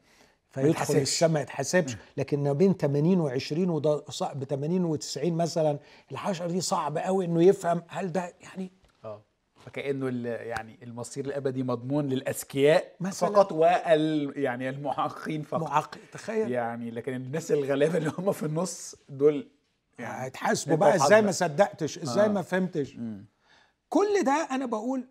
[0.49, 0.95] فيدخل.
[1.01, 5.79] السماء ما يتحسبش لكن ما بين 80 و20 وده صعب 80 و90 مثلا
[6.11, 8.71] الحشره دي صعب قوي إنه يفهم هل ده يعني
[9.65, 12.95] فكأنه يعني المصير الأبدي مضمون للأذكياء.
[13.11, 18.95] فقط وال يعني المحققين فقط معقد تخيل يعني لكن الناس الغلابة اللي هم في النص
[19.09, 19.47] دول
[19.99, 21.31] يعني هيتحاسبوا بقى إزاي ما.
[21.31, 22.29] صدقتش إزاي آه.
[22.29, 23.25] ما فهمتش مم.
[23.89, 25.07] كل ده أنا بقول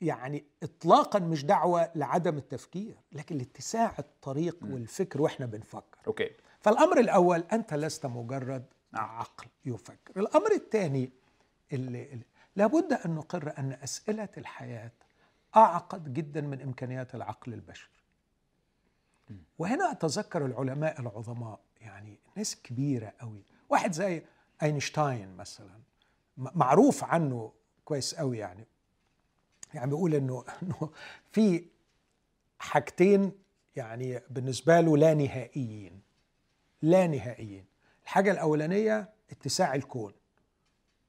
[0.00, 7.44] يعني اطلاقا مش دعوة لعدم التفكير لكن لاتساع الطريق والفكر وإحنا بنفكر أوكي فالأمر الأول
[7.52, 9.04] أنت لست مجرد نعم.
[9.04, 11.10] عقل يفكر الأمر الثاني
[11.72, 12.18] اللي
[12.56, 14.92] لابد أن نقر أن أسئلة الحياة
[15.56, 17.94] أعقد جدا من إمكانيات العقل البشري
[19.58, 23.42] وهنا أتذكر العلماء العظماء يعني ناس كبيرة قوي.
[23.68, 24.22] واحد زي
[24.62, 25.80] أينشتاين مثلا
[26.36, 27.52] معروف عنه
[27.84, 28.66] كويس قوي يعني.
[29.74, 30.90] يعني بيقول إنه إنه
[31.32, 31.66] في
[32.58, 33.32] حاجتين
[33.76, 36.02] يعني بالنسبة له لا نهائيين.
[36.82, 37.64] لا نهائيين.
[38.04, 40.12] الحاجة الأولانية اتساع الكون.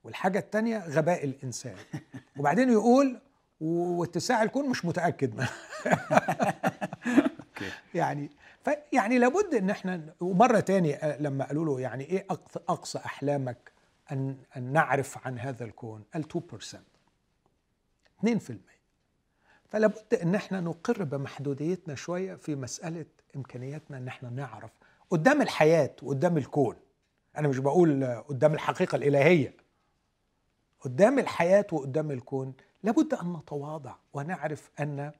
[0.06, 1.76] والحاجة الثانية غباء الإنسان.
[2.38, 3.20] وبعدين يقول
[3.60, 5.48] واتساع الكون مش متأكد منه.
[7.94, 8.30] يعني
[8.64, 12.26] فيعني لابد إن إحنا ومرة تاني آه، لما قالوا له يعني إيه
[12.68, 13.72] أقصى أحلامك
[14.12, 16.76] ان أن نعرف عن هذا الكون؟ قال 2%
[18.26, 18.52] 2%
[19.68, 24.70] فلا بد إن إحنا نقر بمحدوديتنا شوية في مسألة إمكانياتنا إن إحنا نعرف
[25.10, 26.76] قدام الحياة وقدام الكون.
[27.38, 29.65] أنا مش بقول قدام الحقيقة الإلهية.
[30.86, 35.12] قدام الحياة وقدام الكون لابد أن نتواضع ونعرف أن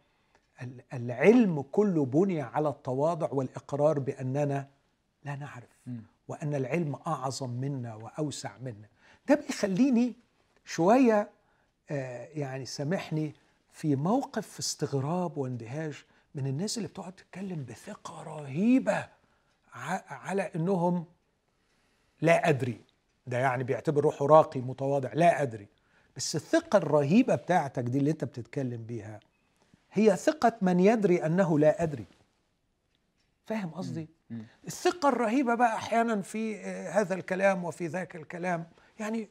[0.93, 4.69] العلم كله بني على التواضع والإقرار بأننا
[5.25, 5.69] لا نعرف
[6.29, 8.89] وأن العلم أعظم منا وأوسع منا.
[9.29, 10.17] ده بيخليني
[10.65, 11.31] شوية
[11.91, 13.35] آه، يعني سامحني
[13.73, 19.09] في موقف استغراب واندهاش من الناس اللي بتقعد تتكلم بثقة رهيبة
[20.09, 21.05] على إنهم
[22.21, 22.81] لا أدري.
[23.27, 25.69] ده يعني بيعتبر روحه راقي متواضع لا أدري.
[26.17, 29.21] بس الثقة الرهيبة بتاعتك دي اللي أنت بتتكلم بيها
[29.93, 32.07] هي ثقة من يدري أنه لا أدري.
[33.47, 34.09] فاهم قصدي؟
[34.67, 38.67] الثقة الرهيبة بقى أحيانا في هذا الكلام وفي ذاك الكلام.
[39.01, 39.29] يعني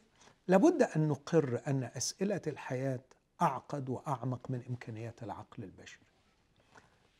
[0.48, 3.00] لابد أن نقر أن أسئلة الحياة
[3.42, 6.06] أعقد وأعمق من إمكانيات العقل البشري.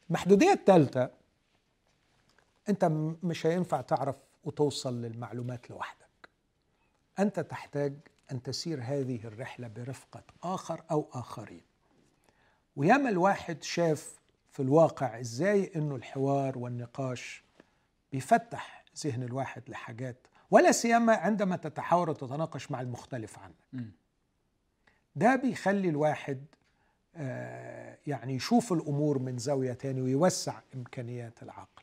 [0.10, 1.10] المحدوديه الثالثه
[2.70, 2.86] أنت
[3.24, 6.05] مش هينفع تعرف وتوصل للمعلومات لوحدك.
[7.20, 7.94] أنت تحتاج
[8.32, 11.62] أن تسير هذه الرحلة برفقة آخر أو آخرين.
[12.76, 14.20] وياما الواحد شاف
[14.52, 17.44] في الواقع إزاي إنه الحوار والنقاش
[18.12, 23.56] بيفتح ذهن الواحد لحاجات ولا سيما عندما تتحاور وتتناقش مع المختلف عنك.
[25.16, 26.46] ده بيخلي الواحد
[27.18, 31.75] آه، يعني يشوف الأمور من زاوية تاني ويوسع إمكانيات العقل.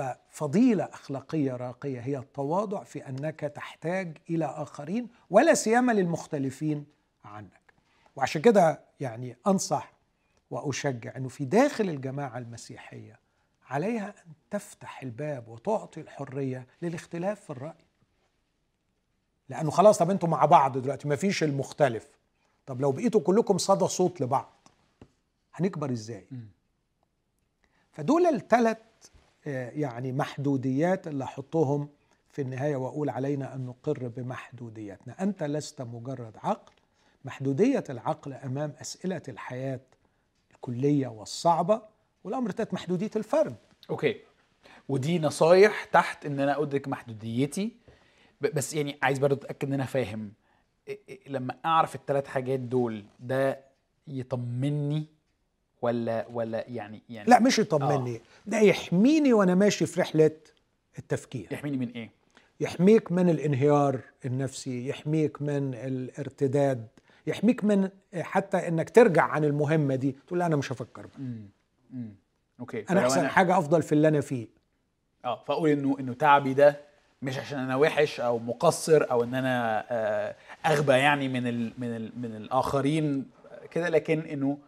[0.00, 6.86] ففضيلة أخلاقية راقية هي التواضع في أنك تحتاج إلى آخرين ولا سيما للمختلفين
[7.24, 7.60] عنك.
[8.16, 9.92] وعشان كده يعني أنصح
[10.50, 13.18] وأشجع إنه في داخل الجماعة المسيحية
[13.70, 17.84] عليها أن تفتح الباب وتعطي الحرية للاختلاف في الرأي.
[19.48, 22.08] لأنه خلاص طب أنتوا مع بعض دلوقتي ما فيش المختلف.
[22.66, 24.68] طب لو بقيتوا كلكم صدى صوت لبعض
[25.54, 26.26] هنكبر إزاي؟
[27.92, 28.78] فدول الثلاث
[29.46, 31.88] يعني محدوديات اللي أحطهم
[32.30, 36.72] في النهاية وأقول علينا أن نقر بمحدوديتنا أنت لست مجرد عقل.
[37.24, 39.80] محدودية العقل أمام أسئلة الحياة
[40.54, 41.82] الكلية والصعبة
[42.24, 43.56] والأمر الثالث محدودية الفرد.
[43.90, 44.16] أوكي.
[44.88, 47.76] ودي نصايح تحت إن أنا أدرك محدوديتي.
[48.40, 50.32] بس يعني عايز برضه أتأكد إن أنا فاهم.
[51.26, 53.60] لما أعرف الثلاث حاجات دول ده
[54.08, 55.06] يطمني
[55.82, 58.20] ولا ولا يعني يعني لا مش يطمني آه.
[58.46, 60.30] ده يحميني وأنا ماشي في رحلة
[60.98, 61.48] التفكير.
[61.50, 62.10] يحميني من إيه؟
[62.60, 66.86] يحميك من الانهيار النفسي يحميك من الارتداد
[67.26, 67.88] يحميك من
[68.20, 70.16] حتى إنك ترجع عن المهمة دي.
[70.26, 71.42] تقول لا أنا مش هفكر بقى.
[72.60, 72.84] أوكي.
[72.90, 73.28] أنا أحسن أنا...
[73.28, 74.48] حاجة أفضل في اللي أنا فيه.
[75.24, 76.80] آه فأقول انه إنه تعبي ده
[77.22, 81.96] مش عشان أنا وحش أو مقصر أو إن أنا آه، أغبى يعني من ال من
[81.96, 83.30] ال من الآخرين
[83.70, 84.58] كده لكن إنه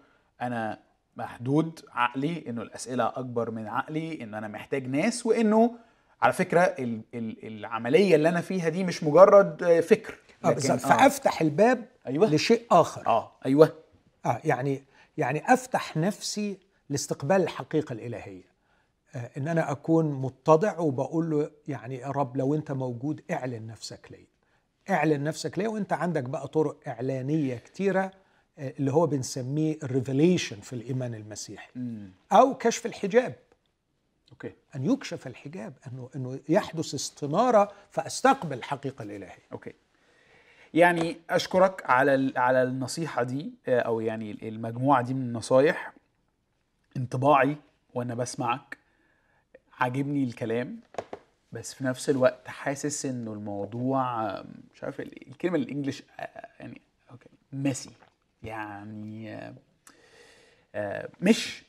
[0.43, 0.79] أنا
[1.17, 5.75] محدود عقلي إنه الأسئلة أكبر من عقلي انه أنا محتاج ناس وإنه
[6.23, 10.71] على فكرة ال ال العملية اللي أنا فيها دي مش مجرد فكر بالظبط.
[10.71, 10.77] آه.
[10.89, 12.31] فأفتح الباب أيوة.
[12.35, 13.07] لشيء آخر.
[13.07, 13.73] آه أيوه.
[14.27, 14.83] آه يعني
[15.19, 16.59] يعني أفتح نفسي
[16.91, 18.53] لاستقبال الحقيقة الإلهية.
[19.15, 24.09] آه إن أنا أكون متضع وبقول له يعني يا رب لو أنت موجود اعلن نفسك
[24.11, 24.27] لي.
[24.91, 28.11] اعلن نفسك لي وأنت عندك بقى طرق إعلانية كتيرة آه
[28.59, 31.71] اللي هو بنسميه ال revelation في الإيمان المسيحي.
[32.33, 33.35] أو كشف الحجاب.
[34.33, 34.53] okay.
[34.77, 39.43] أن يكشف الحجاب أنه أنه يحدث استنارة فأستقبل الحقيقة الإلهية.
[39.53, 39.73] okay.
[40.75, 45.93] يعني أشكرك على على النصيحة دي آه، أو يعني المجموعة دي من النصايح.
[46.97, 47.57] انطباعي
[47.95, 48.79] وأنا بسمعك.
[49.79, 50.81] عاجبني الكلام.
[51.53, 54.33] بس في نفس الوقت حاسس إنه الموضوع
[54.75, 57.91] مش عارف الكلمة الإنجليش آه، يعني أوكي ميسي
[58.45, 59.37] يعني
[60.75, 61.63] آه، مش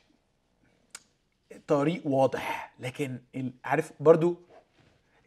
[1.66, 2.72] طريق واضح.
[2.80, 3.18] لكن
[3.64, 4.40] عارف برضو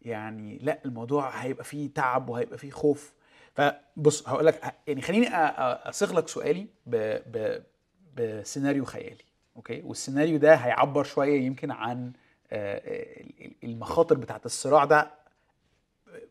[0.05, 3.13] يعني لا الموضوع هيبقى فيه تعب وهيبقى فيه خوف.
[3.55, 6.67] فبص هقول لك يعني خليني أصيغ لك سؤالي
[8.17, 9.24] بسيناريو خيالي
[9.55, 12.11] okay؟ والسيناريو ده هيعبر شوية يمكن عن
[13.63, 15.11] المخاطر بتاعت الصراع ده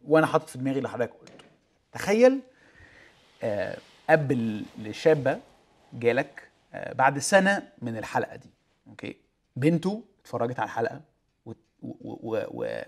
[0.05, 1.45] وأنا حاطط في دماغي اللي حضرتك قلته.
[1.93, 2.41] تخيل
[4.11, 4.32] اب
[4.78, 5.40] لشابة
[5.92, 6.48] جالك
[6.92, 8.50] بعد سنة من الحلقة دي
[8.89, 9.16] okay؟
[9.57, 11.00] بنته اتفرجت على الحلقة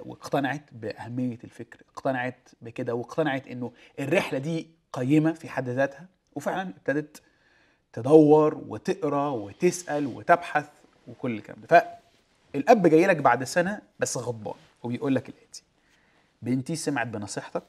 [0.01, 7.23] واقتنعت بأهمية الفكر اقتنعت بكده واقتنعت إنه الرحلة دي قيمة في حد ذاتها وفعلا ابتدت
[7.93, 10.69] تدور وتقرأ وتسأل وتبحث
[11.09, 11.99] وكل الكلام ده.
[12.55, 15.63] فالأب جاي لك بعد سنة بس غضبان وبيقول لك الآتي
[16.43, 17.63] بنتي سمعت بنصيحتك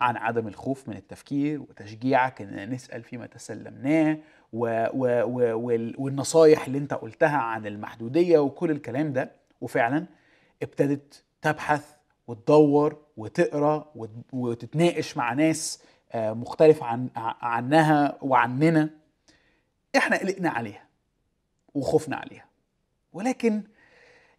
[0.00, 4.18] عن عدم الخوف من التفكير وتشجيعك اننا نسأل فيما تسلمناه
[4.52, 9.32] و و و وال- والنصايح اللي أنت قلتها عن المحدودية وكل الكلام ده.
[9.60, 10.06] وفعلا
[10.62, 11.84] ابتدت تبحث
[12.26, 15.82] وتدور وتقرأ وت- وتتناقش مع ناس
[16.12, 17.08] آه، مختلفه عن
[17.42, 18.90] عنها وعننا.
[19.96, 20.84] إحنا قلقنا عليها
[21.74, 22.44] وخفنا عليها.
[23.12, 23.62] ولكن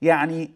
[0.02, 0.52] يعني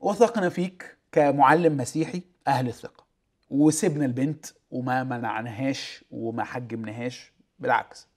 [0.00, 3.04] وثقنا فيك كمعلم مسيحي أهل الثقة.
[3.50, 8.08] وسيبنا البنت وما منعناهاش وما حجمناهاش بالعكس.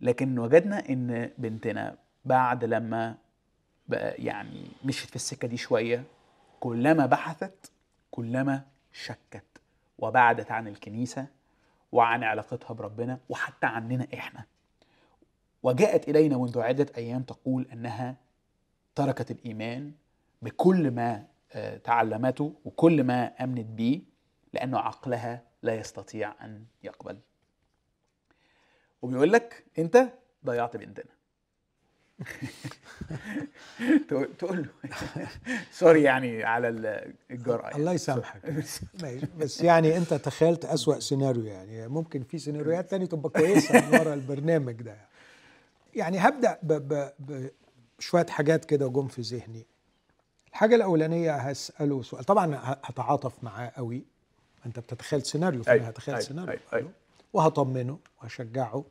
[0.00, 3.16] لكن وجدنا إن بنتنا بعد لما
[3.88, 6.04] بقى يعني مشيت في السكة دي شوية
[6.60, 7.72] كلما بحثت
[8.10, 9.44] كلما شكت
[9.98, 11.26] وبعدت عن الكنيسة
[11.92, 14.44] وعن علاقتها بربنا وحتى عننا إحنا.
[15.62, 18.16] وجاءت إلينا منذ عدة أيام تقول إنها
[18.94, 19.92] تركت الإيمان
[20.42, 21.26] بكل ما
[21.84, 24.02] تعلمته وكل ما أمنت به
[24.52, 27.18] لأنه عقلها لا يستطيع أن يقبل.
[29.02, 30.08] وبيقول لك أنت
[30.46, 31.12] ضيعت بنتنا.
[34.38, 34.96] تقول له.
[35.72, 37.76] سوري يعني على ال- الجرأة يعني.
[37.76, 38.42] الله يسامحك.
[39.38, 41.88] بس يعني أنت تخيلت أسوأ سيناريو يعني.
[41.88, 44.96] ممكن في سيناريوهات تانية تبقى كويسة من ورا البرنامج ده.
[45.94, 47.10] يعني هبدأ ب ب
[47.98, 49.66] بشوية حاجات كده جم في ذهني.
[50.52, 52.24] الحاجة الأولانية هسأله سؤال.
[52.24, 54.04] طبعا هتعاطف معاه قوي.
[54.66, 56.50] أنت بتتخيل سيناريو فانا أيوة، هتخيل أيوة، سيناريو.
[56.52, 56.90] أيوة، أيوة.
[57.32, 58.84] وهطمنه وهشجعه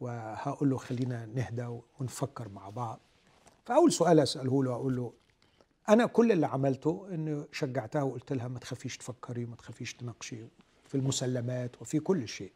[0.00, 3.00] وهقول له خلينا نهدى ونفكر مع بعض.
[3.66, 5.12] فأول سؤال أسأله له أقول له
[5.88, 10.36] أنا كل اللي عملته انه شجعتها وقلت لها ما تخافيش تفكري وما تخافيش تناقشي
[10.88, 12.52] في المسلمات وفي كل شيء.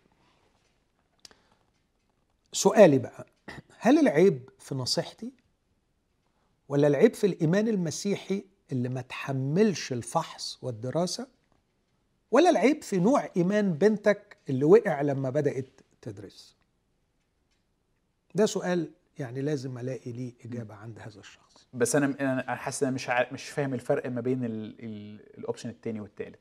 [2.53, 3.27] سؤالي بقى
[3.79, 5.33] هل العيب في نصيحتي؟
[6.69, 11.27] ولا العيب في الإيمان المسيحي اللي ما تحملش الفحص والدراسة؟
[12.31, 16.57] ولا العيب في نوع إيمان بنتك اللي وقع لما بدأت تدرس؟
[18.35, 21.67] ده سؤال يعني لازم ألاقي ليه إجابة عند هذا الشخص.
[21.75, 25.39] بس أنا أنا حاسس إن أنا مش عارف مش فاهم الفرق ما بين ال- ال-
[25.39, 26.39] ال option الثاني والثالث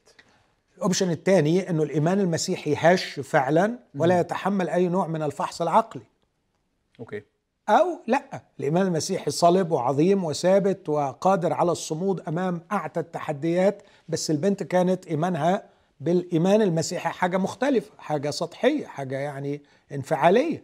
[0.77, 6.03] ال option الثاني إنه الإيمان المسيحي هش فعلا ولا يتحمل أي نوع من الفحص العقلي.
[6.99, 7.23] okay.
[7.69, 8.23] أو لا.
[8.59, 15.63] الايمان المسيحي صلب وعظيم وثابت وقادر على الصمود أمام أعتى التحديات بس البنت كانت إيمانها
[15.99, 19.61] بالإيمان المسيحي حاجة مختلفة حاجة سطحية حاجة يعني
[19.91, 20.63] انفعالية.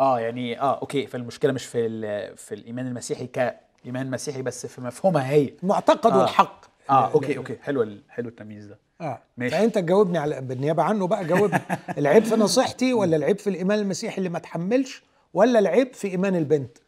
[0.00, 1.88] آه يعني آه okay فالمشكلة مش في
[2.36, 5.52] في الإيمان المسيحي كإيمان مسيحي بس في مفهومها هي.
[5.62, 6.18] المعتقد آه.
[6.18, 8.78] والحق آه okay okay حلو حلو التمييز ده.
[9.00, 9.22] آه.
[9.36, 9.56] ماشي.
[9.56, 11.60] فأنت تجاوبني على بالنيابة عنه بقى جاوبني.
[11.98, 15.02] العيب في نصيحتي ولا العيب في الإيمان المسيحي اللي ما تحملش؟
[15.34, 16.78] ولا العيب في إيمان البنت؟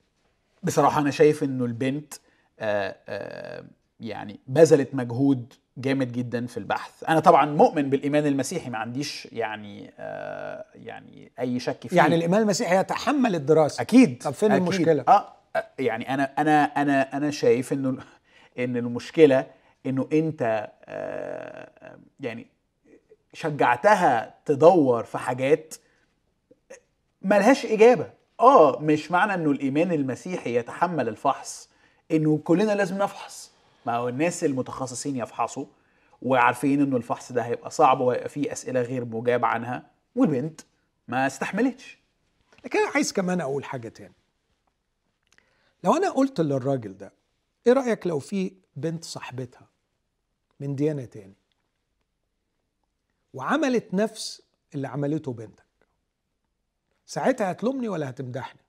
[0.62, 2.14] بصراحة أنا شايف إنه البنت
[2.60, 3.64] آه آه
[4.00, 7.04] يعني بذلت مجهود جامد جدا في البحث.
[7.08, 11.96] أنا طبعا مؤمن بالإيمان المسيحي ما عنديش يعني آه يعني أي شك فيه.
[11.96, 13.80] يعني الإيمان المسيحي يتحمل الدراسة.
[13.82, 14.62] أكيد طب فين أكيد.
[14.62, 15.32] المشكلة؟ آه
[15.78, 17.98] يعني أنا أنا أنا أنا شايف إنه
[18.58, 19.46] إن المشكلة
[19.86, 22.46] إنه أنت آه يعني
[23.32, 25.74] شجعتها تدور في حاجات
[27.22, 28.21] ملهاش إجابة.
[28.42, 31.68] آه مش معنى إنه الإيمان المسيحي يتحمل الفحص
[32.10, 33.52] إنه كلنا لازم نفحص.
[33.86, 35.66] ما هو الناس المتخصصين يفحصوا
[36.22, 40.60] وعارفين إنه الفحص ده هيبقى صعب وهيبقى فيه أسئلة غير مجاب عنها والبنت
[41.08, 41.98] ما استحملتش.
[42.64, 44.14] لكن أنا عايز كمان أقول حاجة تاني.
[45.84, 47.12] لو أنا قلت للراجل ده
[47.66, 49.68] إيه رأيك لو في بنت صاحبتها
[50.60, 51.34] من ديانة تاني
[53.34, 54.42] وعملت نفس
[54.74, 55.64] اللي عملته بنتك؟
[57.06, 58.60] ساعتها هتلومني ولا هتمدحني؟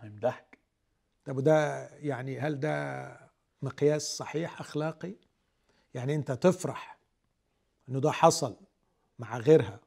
[0.00, 0.58] هيمدحك.
[1.24, 3.16] طب وده يعني هل ده
[3.62, 5.14] مقياس صحيح أخلاقي؟
[5.94, 6.98] يعني أنت تفرح
[7.88, 8.56] إنه ده حصل
[9.18, 9.80] مع غيرها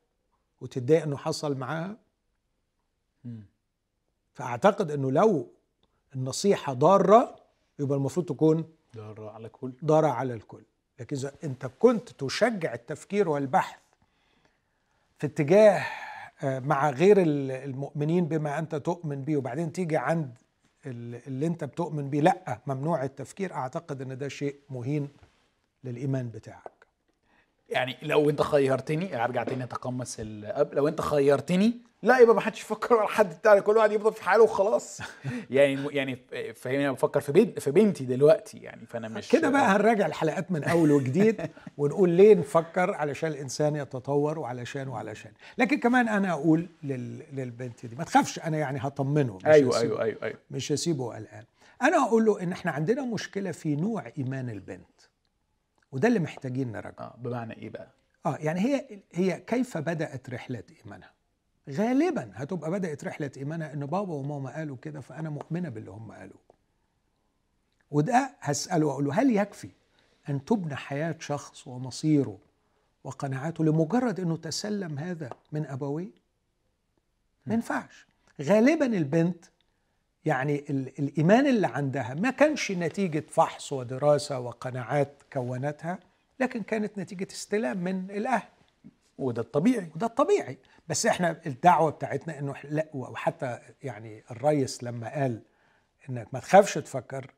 [0.61, 1.97] وتتضايق إنه حصل معاها.
[4.33, 5.51] فأعتقد إنه لو
[6.15, 7.35] النصيحة ضارة
[7.79, 10.63] يبقى المفروض تكون ده على كل ضارة على الكل.
[10.99, 13.79] لكن إذا أنت كنت تشجع التفكير والبحث
[15.19, 15.85] في اتجاه
[16.45, 20.37] مع غير ال- المؤمنين بما أنت تؤمن به وبعدين تيجي عند
[20.85, 23.53] ال- اللي أنت بتؤمن بيه لأ ممنوع التفكير.
[23.53, 25.09] أعتقد إن ده شيء مهين
[25.83, 26.74] للإيمان بتاعك.
[27.69, 32.61] يعني لو انت خيرتني ارجع تاني اتقمص الاب لو انت خيرتني لا يبقى ما حدش
[32.61, 34.99] يفكر ولا حد بتاع كل واحد يفضل في حاله وخلاص.
[35.49, 36.19] يعني يعني
[36.55, 40.51] فاهمني أنا بفكر في بنت في بنتي دلوقتي يعني فأنا مش كده بقى هنراجع الحلقات
[40.51, 41.41] من أول وجديد
[41.77, 45.31] ونقول ليه نفكر علشان الإنسان يتطور وعلشان وعلشان.
[45.57, 47.23] لكن كمان أنا أقول لل...
[47.33, 49.79] للبنت دي ما تخافش أنا يعني هطمنه مش هسيبه.
[49.79, 50.37] أيوه أيوه أيوه.
[50.51, 51.43] مش هسيبه قلقان.
[51.81, 54.94] أنا أقول له إن إحنا عندنا مشكلة في نوع إيمان البنت.
[55.95, 57.05] وده اللي محتاجين نراجعه.
[57.05, 57.87] آه بمعنى إيه بقى؟
[58.25, 61.11] آه يعني هي هي كيف بدأت رحلة إيمانها؟
[61.69, 66.39] غالبا هتبقى بدأت رحلة إيمانها إن بابا وماما قالوا كده فأنا مؤمنة باللي هم قالوه.
[67.91, 69.69] وده هسأله واقول له هل يكفي
[70.29, 72.39] أن تبنى حياة شخص ومصيره
[73.03, 76.11] وقناعاته لمجرد إنه تسلم هذا من أبويه؟
[77.45, 78.07] ما ينفعش.
[78.41, 79.45] غالبا البنت
[80.25, 85.99] يعني ال- الإيمان اللي عندها ما كانش نتيجة فحص ودراسة وقناعات كونتها
[86.39, 88.47] لكن كانت نتيجة استلام من الأهل.
[89.17, 89.89] وده الطبيعي.
[89.95, 90.57] وده الطبيعي.
[90.87, 95.41] بس إحنا الدعوة بتاعتنا إنه لا وحتى يعني الريس لما قال
[96.09, 97.31] إنك ما تخافش تفكر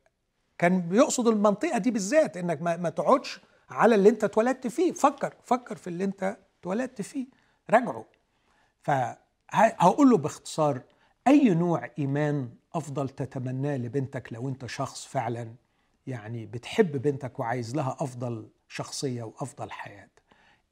[0.58, 4.92] كان بيقصد المنطقة دي بالذات إنك ما, ما تقعدش على اللي أنت اتولدت فيه.
[4.92, 7.26] فكر فكر في اللي أنت اتولدت فيه.
[7.70, 8.04] راجعه.
[8.82, 10.80] فهقول له باختصار
[11.26, 15.54] أي نوع إيمان أفضل تتمناه لبنتك لو أنت شخص فعلا
[16.06, 20.08] يعني بتحب بنتك وعايز لها أفضل شخصية وأفضل حياة.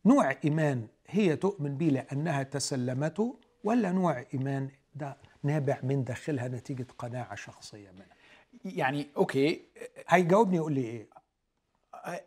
[0.05, 6.87] نوع إيمان هي تؤمن به لأنها تسلمته ولا نوع إيمان ده نابع من داخلها نتيجة
[6.99, 8.17] قناعة شخصية منها؟
[8.65, 9.63] يعني أوكي.
[10.09, 11.07] هيجاوبني يقول لي إيه؟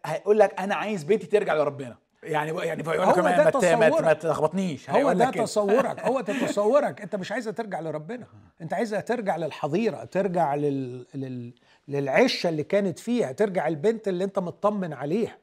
[0.06, 1.98] هيقول لك أنا عايز بيتي ترجع لربنا.
[2.24, 4.02] يعني يعني فيقول هو كمان ده ما تصورك.
[4.02, 4.90] ما تلخبطنيش.
[4.90, 5.44] هو ده كده.
[5.44, 6.00] تصورك.
[6.00, 7.02] هو ده تصورك.
[7.02, 8.28] أنت مش عايزها ترجع لربنا.
[8.62, 11.06] أنت عايزها ترجع للحظيره ترجع لل...
[11.14, 11.54] لل...
[11.88, 15.38] للعشة اللي كانت فيها ترجع البنت اللي أنت مطمن عليها.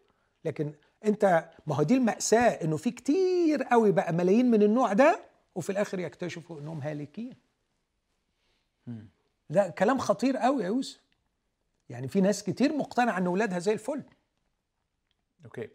[0.45, 0.73] لكن
[1.05, 5.21] أنت ما هو دي المأساة إنه في كتير قوي بقى ملايين من النوع ده
[5.55, 7.35] وفي الآخر يكتشفوا إنهم هالكين.
[9.51, 11.01] ده كلام خطير قوي يا يوسف.
[11.89, 14.03] يعني في ناس كتير مقتنعة إن أولادها زي الفل.
[15.45, 15.69] أوكي.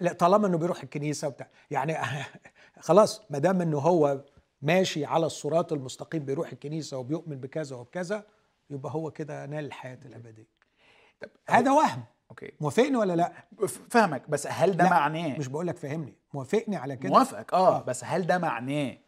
[0.00, 1.48] لا طالما إنه بيروح الكنيسة وبتاع.
[1.70, 1.96] يعني
[2.80, 4.24] خلاص ما دام إنه هو
[4.62, 8.24] ماشي على الصراط المستقيم بيروح الكنيسة وبيؤمن بكذا وبكذا
[8.70, 10.48] يبقى هو كده نال الحياة الأبدية.
[11.20, 12.04] طب هذا وهم.
[12.30, 12.52] أوكي.
[12.60, 13.32] موافقني ولا لا؟
[13.90, 17.82] فاهمك بس هل ده معناه؟ مش بقول لك فهمني موافقني على كده؟ موافقك آه, آه.
[17.82, 18.98] بس هل ده معناه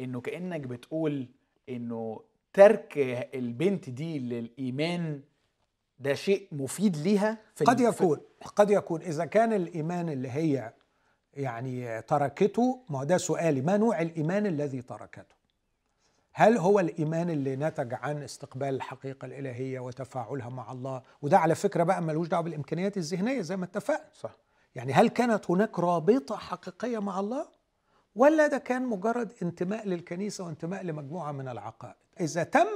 [0.00, 1.28] إنه كأنك بتقول
[1.68, 2.20] إنه
[2.52, 2.92] ترك
[3.34, 5.22] البنت دي للإيمان
[6.02, 8.20] ده شيء مفيد ليها في قد يكون
[8.56, 9.02] قد يكون.
[9.02, 10.72] إذا كان الإيمان اللي هي
[11.34, 15.34] يعني تركته ما ده سؤالي ما نوع الإيمان الذي تركته؟
[16.32, 21.82] هل هو الإيمان اللي نتج عن استقبال الحقيقة الإلهية وتفاعلها مع الله؟ وده على فكرة
[21.82, 24.04] بقى ملوش دعوة بالإمكانيات الذهنية زي ما اتفقنا.
[24.12, 24.36] صح.
[24.74, 27.46] يعني هل كانت هناك رابطة حقيقية مع الله؟
[28.14, 32.66] ولا ده كان مجرد انتماء للكنيسة وانتماء لمجموعة من العقائد؟ إذا تم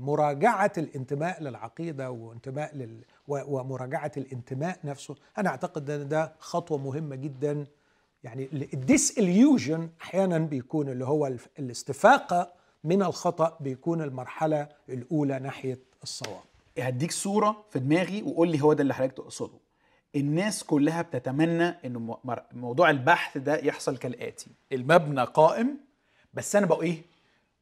[0.00, 7.16] مراجعه الانتماء للعقيدة وانتماء لل و- ومراجعة الانتماء نفسه أنا أعتقد إن ده خطوة مهمة
[7.16, 7.64] جدا.
[8.24, 12.52] يعني الديس اليوجن أحيانا بيكون اللي هو الاستفاقة
[12.84, 16.40] من الخطأ بيكون المرحلة الأولى ناحية الصواب.
[16.78, 19.58] هديك صورة في دماغي وقول لي هو ده اللي حضرتك تقصده.
[20.16, 21.74] الناس كلها بتتمنى
[22.24, 24.50] مر- موضوع البحث ده يحصل كالآتي.
[24.72, 25.76] المبنى قائم
[26.34, 27.02] بس أنا بقى إيه؟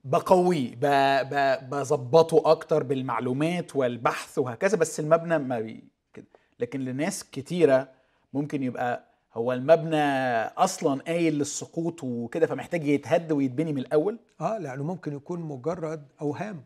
[0.04, 5.84] بقويه ب- ب- بظبطه أكتر بالمعلومات والبحث وهكذا بس المبنى ما بي
[6.14, 6.26] كده.
[6.60, 7.88] لكن لناس كتيرة
[8.32, 10.02] ممكن يبقى هو المبنى
[10.46, 16.64] أصلا قايل للسقوط وكده فمحتاج يتهد ويتبني من الأول؟ آه لأنه ممكن يكون مجرد أوهام.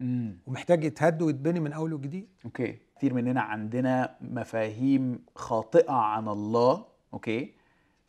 [0.00, 2.28] امم ومحتاج يتهد ويتبني من أول وجديد.
[2.44, 2.78] okay.
[2.96, 6.84] كتير مننا عندنا مفاهيم خاطئة عن الله
[7.14, 7.52] okay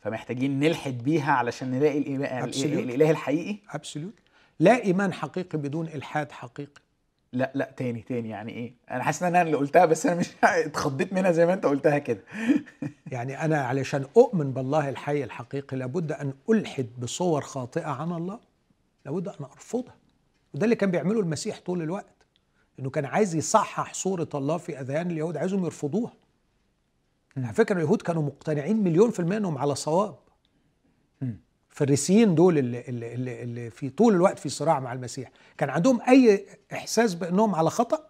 [0.00, 2.44] فمحتاجين نلحد بيها علشان نلاقي الإله.
[2.82, 3.58] الإله الحقيقي.
[3.70, 4.14] absolute
[4.60, 6.82] لا إيمان حقيقي بدون إلحاد حقيقي.
[7.32, 10.30] لا لا تاني تاني يعني إيه؟ أنا حاسس إن أنا اللي قلتها بس أنا مش
[10.44, 12.20] اتخضيت منها زي ما أنت قلتها كده.
[13.12, 18.40] يعني أنا علشان أؤمن بالله الحي الحقيقي لابد أن ألحد بصور خاطئة عن الله.
[19.06, 19.94] لابد أن أرفضها.
[20.54, 22.06] وده اللي كان بيعمله المسيح طول الوقت.
[22.80, 26.12] إنه كان عايز يصحح صورة الله في أذهان اليهود عايزهم يرفضوها.
[27.36, 30.23] على فكرة اليهود كانوا مقتنعين مليون في المية إنهم على صواب.
[31.74, 36.46] الفريسيين دول اللي, اللي, اللي, في طول الوقت في صراع مع المسيح كان عندهم أي
[36.72, 38.06] إحساس بأنهم على خطأ؟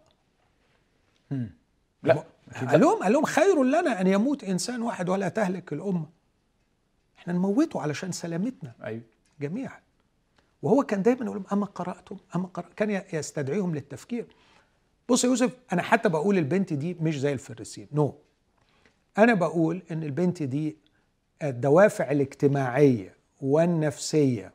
[2.03, 2.25] لا.
[2.55, 2.81] قال.
[2.81, 6.07] لهم قال لهم خير لنا أن يموت إنسان واحد ولا تهلك الأمة.
[7.19, 8.73] إحنا نموته علشان سلامتنا.
[8.85, 9.03] أيوه.
[9.41, 9.81] جميعا.
[10.63, 12.67] وهو كان دايما يقول لهم أما قرأتم؟ أما قرأ.
[12.77, 14.27] كان يستدعيهم للتفكير.
[15.09, 17.89] بص يا يوسف أنا حتى بقول البنت دي مش زي الفريسيين.
[17.93, 18.13] نو no.
[19.19, 20.77] أنا بقول إن البنت دي
[21.43, 23.14] الدوافع الاجتماعية
[23.45, 24.53] والنفسية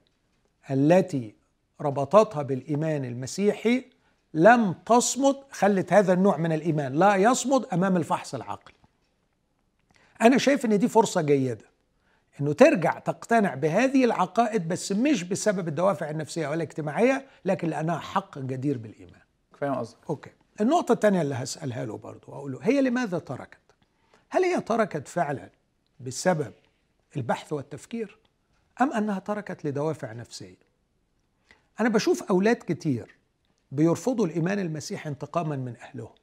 [0.72, 1.36] التي
[1.82, 3.86] ربطتها بالإيمان المسيحي
[4.34, 8.76] لم تصمد خلت هذا النوع من الإيمان لا يصمد أمام الفحص العقلي.
[10.22, 11.66] أنا شايف إن دي فرصة جيدة
[12.42, 18.40] إنه ترجع تقتنع بهذه العقائد بس مش بسبب الدوافع النفسية ولا الاجتماعية لكن لأنها حق
[18.40, 19.22] جدير بالإيمان.
[19.60, 19.98] فاهم قصدك.
[20.10, 20.32] أوكي.
[20.62, 23.60] النقطة الثانية اللي هسألها له برضه واقول له هي لماذا تركت؟
[24.30, 25.50] هل هي تركت فعلا
[26.00, 26.54] بسبب
[27.18, 28.20] البحث والتفكير؟
[28.82, 30.56] أم أنها تركت لدوافع نفسية؟
[31.80, 33.16] أنا بشوف أولاد كتير
[33.72, 36.14] بيرفضوا الإيمان المسيحي انتقاما من اهلهم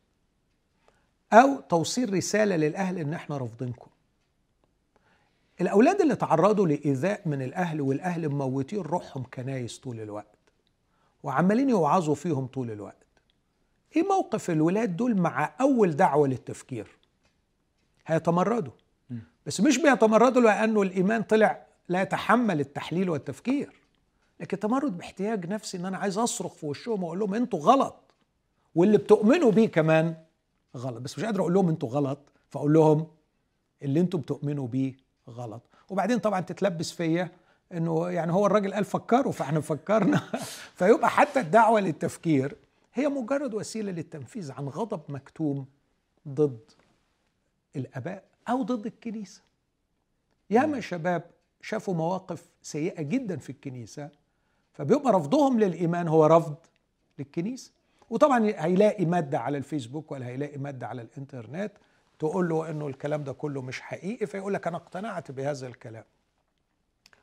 [1.33, 3.91] أو توصيل رسالة للأهل إن إحنا رافضينكم.
[5.61, 10.37] الأولاد اللي تعرضوا لإيذاء من الأهل والأهل مموتين روحهم كنايس طول الوقت
[11.23, 13.07] وعمالين يوعظوا فيهم طول الوقت.
[13.97, 16.87] إيه موقف الولاد دول مع أول دعوة للتفكير؟
[18.07, 18.73] هيتمردوا.
[19.47, 23.72] بس مش بيتمردوا لأنه الإيمان طلع لا يتحمل التحليل والتفكير.
[24.41, 27.97] لكن تمرد باحتياج نفسي إن أنا عايز أصرخ في وشهم وأقول لهم أنتوا غلط.
[28.74, 30.14] واللي بتؤمنوا بيه كمان
[30.76, 30.99] غلط.
[30.99, 32.18] بس مش قادر أقول لهم أنتوا غلط
[32.51, 33.07] فأقول لهم
[33.82, 34.95] اللي أنتوا بتؤمنوا بيه
[35.30, 35.62] غلط.
[35.89, 37.28] وبعدين طبعا تتلبس فيا
[37.72, 40.22] إنه يعني هو الراجل قال فكروا فإحنا فكرنا.
[40.78, 42.57] فيبقى حتى الدعوة للتفكير
[42.95, 45.66] هي مجرد وسيلة للتنفيذ عن غضب مكتوم
[46.28, 46.70] ضد
[47.76, 49.43] الآباء أو ضد الكنيسة.
[50.51, 51.30] ياما شباب
[51.67, 54.11] شافوا مواقف سيئة جدا في الكنيسة
[54.73, 56.57] فبيبقى رفضهم للإيمان هو رفض
[57.19, 57.73] للكنيسة.
[58.11, 61.73] وطبعا هيلاقي مادة على الفيسبوك ولا هيلاقي مادة على الإنترنت
[62.19, 66.05] تقول له إنه الكلام ده كله مش حقيقي فيقول لك أنا اقتنعت بهذا الكلام.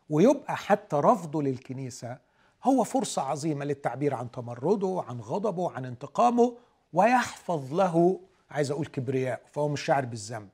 [0.10, 2.18] ويبقى حتى رفضه للكنيسة
[2.64, 6.58] هو فرصة عظيمة للتعبير عن تمرده عن غضبه عن انتقامه
[6.94, 8.20] ويحفظ له
[8.52, 10.50] عايز أقول كبرياء فهو مش شاعر بالذنب.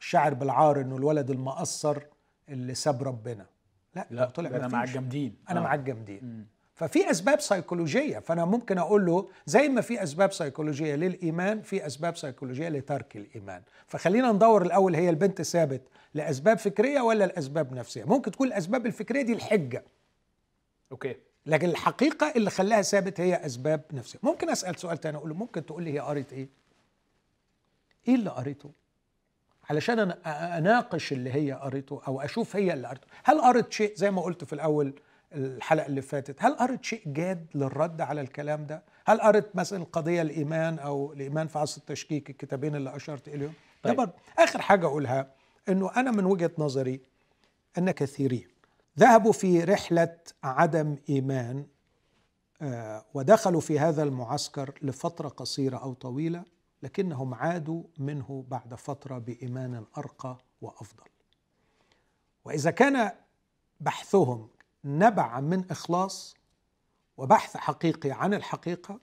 [0.00, 2.02] مش شاعر بالعار إنه الولد المقصر
[2.50, 3.46] اللي ساب ربنا.
[3.94, 4.68] لا, لا طلع أنا.
[4.68, 5.62] مع الجامدين أنا آه.
[5.62, 11.62] مع الجامدين ففي أسباب سيكولوجية فأنا ممكن أقول له زي ما في أسباب سيكولوجية للإيمان
[11.62, 13.62] في أسباب سيكولوجية لترك الإيمان.
[13.86, 15.82] فخلينا ندور الأول هي البنت سابت
[16.14, 19.84] لأسباب فكرية ولا لأسباب نفسية؟ ممكن تكون الأسباب الفكرية دي الحجة.
[20.92, 21.16] okay.
[21.46, 24.18] لكن الحقيقة اللي خلاها سابت هي أسباب نفسية.
[24.22, 26.48] ممكن أسأل سؤال تاني أقول له ممكن تقول لي هي قريت إيه؟
[28.08, 28.70] إيه اللي قريته؟
[29.70, 30.26] علشان أنا أ-
[30.58, 34.44] أناقش اللي هي قريته أو أشوف هي اللي قريته هل قرت شيء زي ما قلت
[34.44, 34.94] في الأول
[35.32, 40.22] الحلقة اللي فاتت هل قرت شيء جاد للرد على الكلام ده هل قرت مثلا قضية
[40.22, 43.52] الإيمان أو الإيمان في عصر التشكيك الكتابين اللي أشرت إليهم
[43.82, 43.96] طيب.
[43.98, 44.10] طيب.
[44.38, 45.30] آخر حاجة أقولها
[45.68, 47.00] إنه أنا من وجهة نظري
[47.78, 48.48] أن كثيرين
[48.98, 51.66] ذهبوا في رحلة عدم إيمان
[52.62, 56.44] آه، ودخلوا في هذا المعسكر لفترة قصيرة أو طويلة
[56.82, 61.04] لكنهم عادوا منه بعد فترة بإيمان أرقى وأفضل.
[62.44, 63.12] وإذا كان
[63.80, 64.48] بحثهم
[64.84, 66.34] نبع من إخلاص
[67.16, 69.00] وبحث حقيقي عن الحقيقة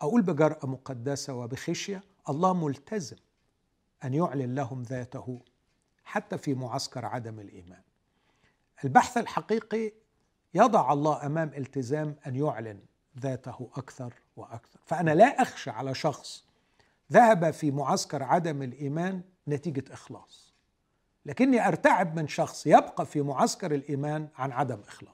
[0.00, 3.16] أقول بجرأة مقدسة وبخشية الله ملتزم
[4.04, 5.42] أن يعلن لهم ذاته
[6.04, 7.82] حتى في معسكر عدم الإيمان.
[8.84, 9.92] البحث الحقيقي
[10.54, 12.80] يضع الله أمام التزام أن يعلن
[13.18, 14.78] ذاته أكثر وأكثر.
[14.86, 16.44] فأنا لا أخشى على شخص
[17.12, 20.52] ذهب في معسكر عدم الإيمان نتيجة إخلاص.
[21.26, 25.12] لكني أرتعب من شخص يبقى في معسكر الإيمان عن عدم إخلاص.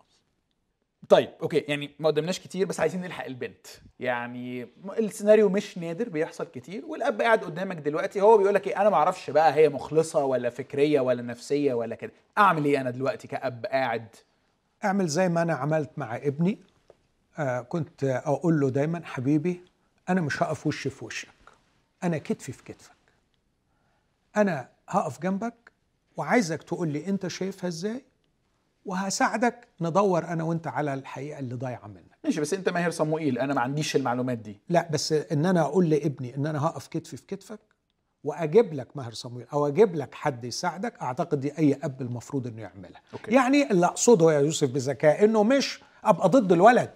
[1.09, 3.67] طيب أوكي يعني ما قدمناش كتير بس عايزين نلحق البنت.
[4.01, 4.69] يعني
[4.99, 8.97] السيناريو مش نادر بيحصل كتير والأب قاعد قدامك دلوقتي هو بيقول لك إيه أنا ما
[8.97, 12.13] أعرفش بقى هي مخلصة ولا فكرية ولا نفسية ولا كده.
[12.39, 14.09] أعمل إيه أنا دلوقتي كأب قاعد؟
[14.85, 16.59] أعمل زي ما أنا عملت مع ابني
[17.69, 19.61] كنت أقول له دايما حبيبي
[20.09, 21.29] أنا مش هقف وش في وشك
[22.05, 22.95] أنا كتفي في كتفك
[24.37, 25.55] أنا هقف جنبك
[26.17, 28.05] وعايزك تقول لي أنت شايفها إزاي
[28.85, 32.19] وهساعدك ندور أنا وأنت على الحقيقة اللي ضايعة منك.
[32.25, 34.61] ماشي بس أنت ماهر صموئيل أنا ما عنديش المعلومات دي.
[34.69, 37.61] لا بس إن أنا أقول لابني إن أنا هقف كتفي في كتفك
[38.25, 42.63] وأجيب لك ماهر صموئيل أو أجيب لك حد يساعدك أعتقد دي أي أب المفروض إنه
[42.63, 43.01] يعملها.
[43.13, 43.35] okay.
[43.35, 46.91] يعني اللي أقصده يا يوسف بذكاء إنه مش أبقى ضد الولد.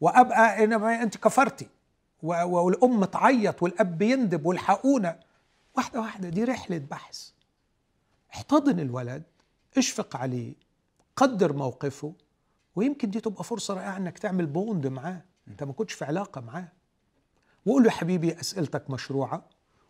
[0.00, 1.68] وأبقى إن أنت كفرتي.
[2.22, 5.20] والأم تعيط والأب يندب والحقونا.
[5.76, 7.30] واحدة واحدة دي رحلة بحث.
[8.34, 9.22] احتضن الولد
[9.76, 10.54] اشفق عليه
[11.16, 12.14] قدر موقفه
[12.76, 15.22] ويمكن دي تبقى فرصة رائعة إنك تعمل بوند معاه.
[15.48, 16.68] أنت ما كنتش في علاقة معاه.
[17.66, 19.48] وقول له يا حبيبي أسئلتك مشروعة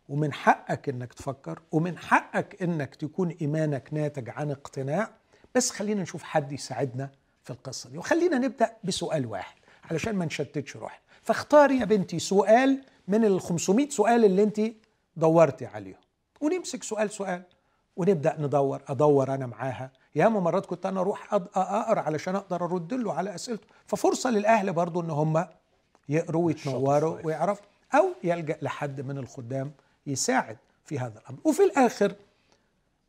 [0.09, 5.11] ومن حقك إنك تفكر ومن حقك إنك تكون إيمانك ناتج عن اقتناع.
[5.55, 7.11] بس خلينا نشوف حد يساعدنا.
[7.45, 7.99] في القصة دي.
[7.99, 9.57] وخلينا نبدأ بسؤال واحد
[9.91, 10.99] علشان ما نشتتش روحنا.
[11.23, 14.61] فاختاري يا بنتي سؤال من ال 500 سؤال اللي انت
[15.17, 15.99] دورتي عليهم.
[16.41, 17.43] ونمسك سؤال سؤال
[17.97, 19.91] ونبدأ ندور أدور أنا معاها.
[20.15, 23.67] ياما مرات كنت أنا أروح أقرأ علشان أقدر أرد له على أسئلته.
[23.87, 25.47] ففرصة للأهل برضو إن هم
[26.09, 27.19] يقروا ويتنوروا.
[27.25, 29.73] ويعرفوا أو يلجأ لحد من الخدام
[30.07, 31.39] يساعد في هذا الأمر.
[31.45, 32.15] وفي الآخر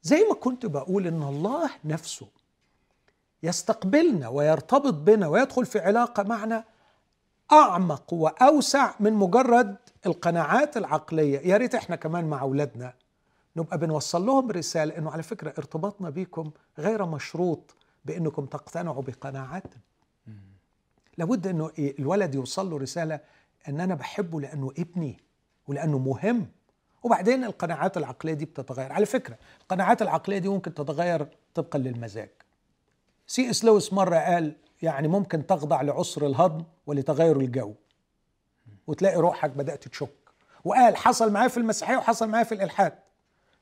[0.03, 2.27] زي ما كنت بقول إن الله نفسه
[3.45, 6.63] يستقبلنا ويرتبط بنا ويدخل في علاقة معنا
[7.51, 9.75] أعمق وأوسع من مجرد
[10.05, 11.39] القناعات العقلية.
[11.39, 12.93] يا ريت إحنا كمان مع أولادنا
[13.55, 17.75] نبقى بنوصل لهم رسالة إنه على فكرة ارتباطنا بيكم غير مشروط
[18.05, 19.81] بإنكم تقتنعوا بقناعاتنا.
[21.17, 23.19] لابد إنه إيه الولد يوصل له رسالة
[23.69, 25.17] إن أنا بحبه لأنه ابني
[25.67, 26.47] ولأنه مهم.
[27.03, 28.93] وبعدين القناعات العقلية دي بتتغير.
[28.93, 32.29] على فكرة القناعات العقلية دي ممكن تتغير طبقا للمزاج.
[33.27, 37.73] سي إس لويس مرة قال يعني ممكن تخضع لعسر الهضم ولتغير الجو.
[38.87, 40.09] وتلاقي روحك بدأت تشك.
[40.65, 42.93] وقال حصل معايا في المسيحية وحصل معايا في الإلحاد.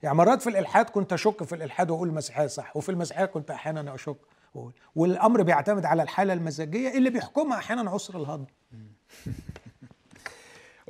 [0.04, 3.96] يعني مرات في الإلحاد كنت أشك في الإلحاد وأقول المسيحية صح وفي المسيحية كنت أحيانا
[3.96, 4.18] أشك
[4.56, 4.72] وأقول.
[4.96, 8.46] والأمر بيعتمد على الحالة المزاجية اللي بيحكمها أحيانا عسر الهضم.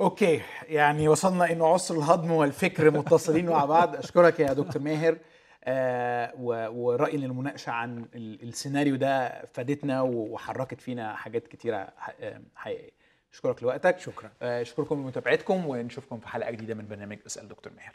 [0.00, 3.96] أوكي يعني وصلنا إنه عسر الهضم والفكر متصلين مع بعض.
[3.96, 5.18] أشكرك يا دكتور ماهر.
[5.66, 12.12] آه و- ورأيي ان المناقشه عن ال- السيناريو ده فادتنا وحركت فينا حاجات كتيرة ح-
[12.20, 12.90] آه، حقيقية.
[13.32, 13.98] أشكرك لوقتك.
[13.98, 14.30] شكرا.
[14.42, 17.94] آه، أشكركم لمتابعتكم ونشوفكم في حلقة جديدة من برنامج أسأل دكتور ماهر.